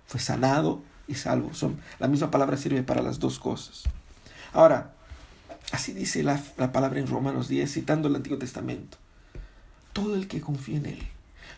fue 0.08 0.20
sanado 0.20 0.82
y 1.08 1.16
salvo. 1.16 1.54
Son, 1.54 1.80
la 2.00 2.08
misma 2.08 2.32
palabra 2.32 2.58
sirve 2.58 2.82
para 2.82 3.02
las 3.02 3.20
dos 3.20 3.38
cosas. 3.38 3.84
Ahora, 4.54 4.94
así 5.72 5.94
dice 5.94 6.24
la, 6.24 6.42
la 6.58 6.72
palabra 6.72 7.00
en 7.00 7.08
Romanos 7.08 7.48
10, 7.50 7.72
citando 7.72 8.08
el 8.08 8.16
Antiguo 8.16 8.40
Testamento. 8.40 8.98
Todo 9.94 10.16
el 10.16 10.28
que 10.28 10.42
confía 10.42 10.78
en 10.78 10.86
Él 10.88 11.08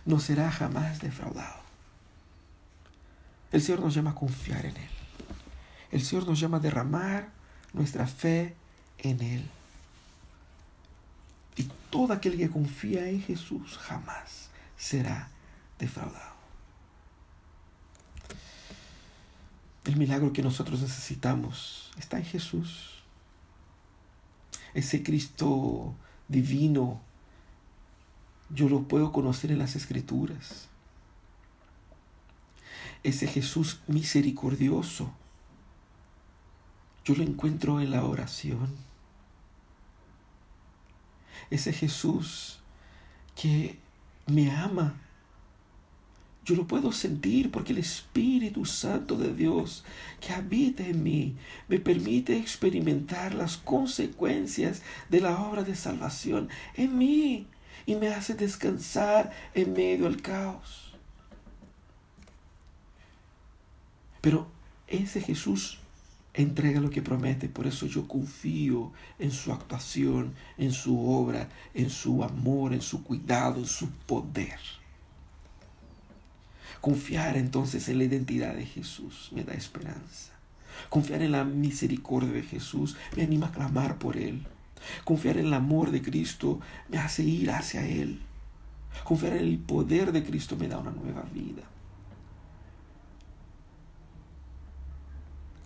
no 0.06 0.20
será 0.20 0.52
jamás 0.52 1.00
defraudado. 1.00 1.60
El 3.52 3.62
Señor 3.62 3.82
nos 3.82 3.94
llama 3.94 4.12
a 4.12 4.16
confiar 4.16 4.66
en 4.66 4.78
Él. 4.78 4.90
El 5.92 6.04
Señor 6.04 6.28
nos 6.28 6.40
llama 6.40 6.58
a 6.58 6.62
derramar 6.62 7.32
nuestra 7.74 8.08
fe 8.08 8.56
en 9.00 9.22
Él. 9.22 9.50
Y 11.56 11.68
todo 11.90 12.14
aquel 12.14 12.38
que 12.38 12.50
confía 12.50 13.10
en 13.10 13.22
Jesús 13.22 13.78
jamás 13.78 14.50
será 14.78 15.30
defraudado. 15.78 16.40
El 19.86 19.98
milagro 19.98 20.32
que 20.32 20.44
nosotros 20.44 20.82
necesitamos 20.82 21.92
está 21.98 22.18
en 22.18 22.26
Jesús. 22.26 23.02
Ese 24.74 25.02
Cristo 25.02 25.96
divino, 26.28 27.02
yo 28.50 28.70
lo 28.70 28.84
puedo 28.84 29.12
conocer 29.12 29.52
en 29.52 29.60
las 29.60 29.76
escrituras. 29.76 30.68
Ese 33.04 33.28
Jesús 33.28 33.80
misericordioso, 33.88 35.12
yo 37.10 37.16
lo 37.16 37.24
encuentro 37.24 37.82
en 37.82 37.90
la 37.90 38.06
oración. 38.06 38.70
Ese 41.50 41.74
Jesús 41.74 42.60
que 43.36 43.80
me 44.28 44.52
ama, 44.52 45.02
Yo 46.46 46.56
lo 46.56 46.66
puedo 46.66 46.92
sentir 46.92 47.52
porque 47.52 47.74
el 47.74 47.80
Espíritu 47.80 48.66
Santo 48.66 49.18
de 49.18 49.34
Dios 49.34 49.84
que 50.20 50.34
habita 50.34 50.84
en 50.84 51.04
mí 51.04 51.36
me 51.68 51.80
permite 51.80 52.38
experimentar 52.38 53.36
las 53.36 53.58
consecuencias 53.58 54.82
de 55.10 55.22
la 55.22 55.40
obra 55.44 55.64
de 55.64 55.76
salvación 55.76 56.50
en 56.76 56.98
mí 56.98 57.48
y 57.86 57.96
me 57.96 58.08
hace 58.08 58.34
descansar 58.34 59.32
en 59.54 59.74
medio 59.74 60.06
del 60.06 60.24
caos. 60.24 60.94
Pero 64.22 64.48
ese 64.88 65.22
Jesús 65.22 65.79
entrega 66.42 66.80
lo 66.80 66.90
que 66.90 67.02
promete, 67.02 67.50
por 67.50 67.68
eso 67.68 67.86
yo 67.86 68.08
confío 68.08 68.92
en 69.18 69.32
su 69.32 69.52
actuación, 69.52 70.34
en 70.58 70.72
su 70.72 71.10
obra, 71.10 71.50
en 71.74 71.90
su 71.90 72.24
amor, 72.24 72.74
en 72.74 72.82
su 72.82 73.04
cuidado, 73.04 73.60
en 73.60 73.66
su 73.66 73.90
poder. 73.90 74.60
Confiar 76.82 77.36
entonces 77.36 77.90
en 77.90 77.98
la 77.98 78.06
identidad 78.06 78.56
de 78.56 78.66
Jesús 78.66 79.30
me 79.34 79.44
da 79.44 79.54
esperanza. 79.54 80.34
Confiar 80.88 81.22
en 81.22 81.34
la 81.34 81.44
misericordia 81.44 82.32
de 82.32 82.44
Jesús 82.44 82.96
me 83.18 83.24
anima 83.24 83.48
a 83.48 83.52
clamar 83.52 83.98
por 83.98 84.16
Él. 84.16 84.48
Confiar 85.04 85.38
en 85.38 85.48
el 85.48 85.54
amor 85.54 85.92
de 85.92 86.02
Cristo 86.02 86.62
me 86.88 86.98
hace 87.00 87.24
ir 87.24 87.52
hacia 87.52 87.86
Él. 87.86 88.22
Confiar 89.04 89.34
en 89.34 89.40
el 89.40 89.60
poder 89.60 90.14
de 90.14 90.24
Cristo 90.24 90.56
me 90.56 90.70
da 90.70 90.78
una 90.78 90.92
nueva 90.92 91.24
vida. 91.34 91.64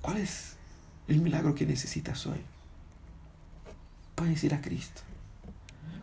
¿Cuál 0.01 0.17
es 0.17 0.57
el 1.07 1.21
milagro 1.21 1.55
que 1.55 1.65
necesitas 1.65 2.25
hoy? 2.27 2.39
Puedes 4.15 4.53
a 4.53 4.61
Cristo, 4.61 5.01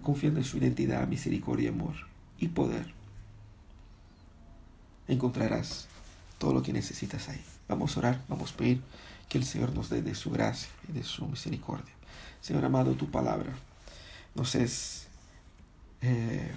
confiando 0.03 0.41
en 0.41 0.45
su 0.45 0.59
identidad, 0.59 1.07
misericordia, 1.07 1.71
amor 1.71 1.95
y 2.39 2.49
poder 2.49 2.93
encontrarás 5.09 5.87
todo 6.39 6.53
lo 6.55 6.63
que 6.63 6.73
necesitas 6.73 7.29
ahí. 7.29 7.41
Vamos 7.69 7.97
a 7.97 8.01
orar, 8.01 8.21
vamos 8.29 8.53
a 8.53 8.57
pedir 8.57 8.83
que 9.29 9.39
el 9.39 9.45
Señor 9.45 9.75
nos 9.75 9.89
dé 9.89 10.03
de 10.03 10.15
su 10.15 10.31
gracia 10.31 10.71
y 10.89 10.93
de 10.93 11.05
su 11.05 11.27
misericordia. 11.27 11.93
Señor 12.41 12.65
amado, 12.65 12.95
tu 12.95 13.11
palabra 13.11 13.53
nos 14.35 14.55
es 14.55 15.07
eh, 16.01 16.51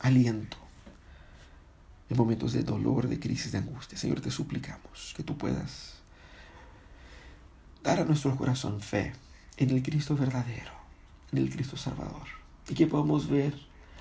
aliento 0.00 0.56
en 2.10 2.16
momentos 2.16 2.52
de 2.52 2.62
dolor, 2.62 3.08
de 3.08 3.18
crisis, 3.18 3.52
de 3.52 3.58
angustia. 3.58 3.96
Señor, 3.96 4.20
te 4.20 4.30
suplicamos 4.30 5.14
que 5.16 5.22
tú 5.22 5.38
puedas 5.38 6.01
dar 7.82 8.00
a 8.00 8.04
nuestro 8.04 8.36
corazón 8.36 8.80
fe 8.80 9.12
en 9.56 9.70
el 9.70 9.82
Cristo 9.82 10.16
verdadero, 10.16 10.72
en 11.32 11.38
el 11.38 11.50
Cristo 11.50 11.76
Salvador, 11.76 12.26
y 12.68 12.74
que 12.74 12.86
podamos 12.86 13.28
ver, 13.28 13.54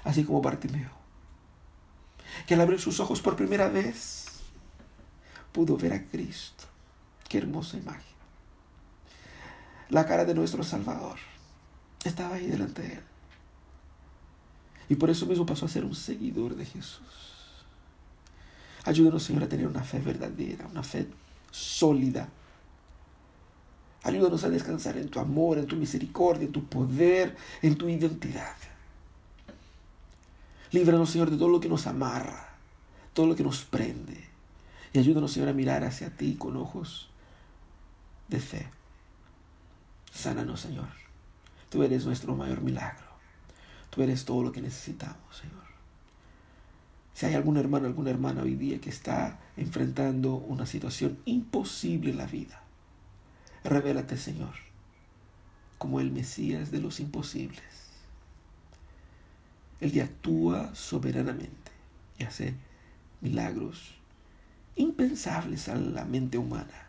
así 0.04 0.24
como 0.24 0.42
Bartimeo, 0.42 0.92
que 2.48 2.54
al 2.54 2.62
abrir 2.62 2.80
sus 2.80 3.00
ojos 3.00 3.22
por 3.22 3.36
primera 3.36 3.68
vez 3.68 4.26
pudo 5.52 5.78
ver 5.78 5.94
a 5.94 6.04
Cristo. 6.06 6.66
Qué 7.28 7.38
hermosa 7.38 7.78
imagen. 7.78 8.12
La 9.90 10.06
cara 10.06 10.26
de 10.26 10.34
nuestro 10.34 10.64
Salvador 10.64 11.18
estaba 12.04 12.36
ahí 12.36 12.48
delante 12.48 12.82
de 12.82 12.94
él. 12.94 13.04
Y 14.90 14.96
por 14.96 15.10
eso 15.10 15.26
mismo 15.26 15.46
pasó 15.46 15.66
a 15.66 15.70
ser 15.70 15.86
un 15.86 15.96
seguidor 15.96 16.56
de 16.56 16.66
Jesús. 16.66 17.02
Ayúdanos, 18.84 19.24
Señor, 19.24 19.44
a 19.44 19.50
tener 19.50 19.68
una 19.68 19.84
fe 19.84 20.00
verdadera, 20.00 20.68
una 20.68 20.84
fe 20.84 21.08
sólida. 21.52 22.28
Ayúdanos 24.04 24.44
a 24.44 24.50
descansar 24.50 24.98
en 24.98 25.10
tu 25.10 25.20
amor, 25.20 25.58
en 25.58 25.68
tu 25.68 25.76
misericordia, 25.76 26.46
en 26.46 26.52
tu 26.52 26.66
poder, 26.66 27.36
en 27.62 27.76
tu 27.76 27.88
identidad. 27.88 28.56
Líbranos, 30.72 31.10
Señor, 31.10 31.30
de 31.30 31.38
todo 31.38 31.50
lo 31.50 31.60
que 31.60 31.70
nos 31.70 31.86
amarra, 31.86 32.56
todo 33.14 33.28
lo 33.28 33.36
que 33.36 33.44
nos 33.44 33.64
prende. 33.64 34.26
Y 34.94 35.00
ayúdanos, 35.00 35.32
Señor, 35.32 35.50
a 35.50 35.54
mirar 35.54 35.84
hacia 35.84 36.10
ti 36.10 36.36
con 36.36 36.58
ojos 36.58 37.10
de 38.28 38.40
fe. 38.40 38.68
Sánanos, 40.12 40.62
Señor. 40.62 40.88
Tú 41.70 41.84
eres 41.84 42.06
nuestro 42.06 42.36
mayor 42.36 42.62
milagro. 42.62 43.12
Tú 43.90 44.02
eres 44.02 44.26
todo 44.26 44.44
lo 44.44 44.52
que 44.52 44.62
necesitamos, 44.62 45.38
Señor. 45.38 45.62
Si 47.14 47.26
hay 47.26 47.36
algún 47.36 47.58
hermano, 47.58 47.88
alguna 47.88 48.10
hermana 48.10 48.42
hoy 48.42 48.56
día 48.56 48.80
que 48.80 48.90
está 48.90 49.40
enfrentando 49.58 50.36
una 50.36 50.66
situación 50.66 51.20
imposible 51.26 52.12
en 52.12 52.18
la 52.18 52.26
vida, 52.26 52.61
revélate, 53.64 54.18
Señor, 54.18 54.54
como 55.78 56.00
el 56.00 56.12
Mesías 56.12 56.72
de 56.72 56.80
los 56.80 57.00
imposibles 57.00 57.82
el 59.82 59.92
que 59.92 60.04
actúa 60.04 60.74
soberanamente 60.74 61.72
y 62.18 62.24
hace 62.24 62.54
milagros 63.20 63.96
impensables 64.76 65.68
a 65.68 65.76
la 65.76 66.06
mente 66.06 66.38
humana, 66.38 66.88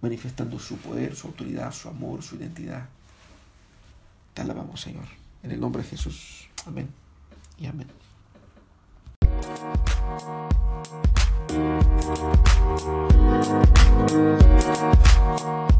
manifestando 0.00 0.58
su 0.58 0.76
poder, 0.78 1.14
su 1.14 1.26
autoridad, 1.26 1.72
su 1.72 1.88
amor, 1.88 2.22
su 2.22 2.36
identidad. 2.36 2.88
Te 4.32 4.42
alabamos, 4.42 4.80
Señor. 4.80 5.06
En 5.42 5.50
el 5.50 5.60
nombre 5.60 5.82
de 5.82 5.88
Jesús. 5.88 6.48
Amén 6.64 6.88
y 7.58 7.66
amén. 7.66 7.88
We'll 11.54 11.62
be 14.08 14.14
right. 15.36 15.73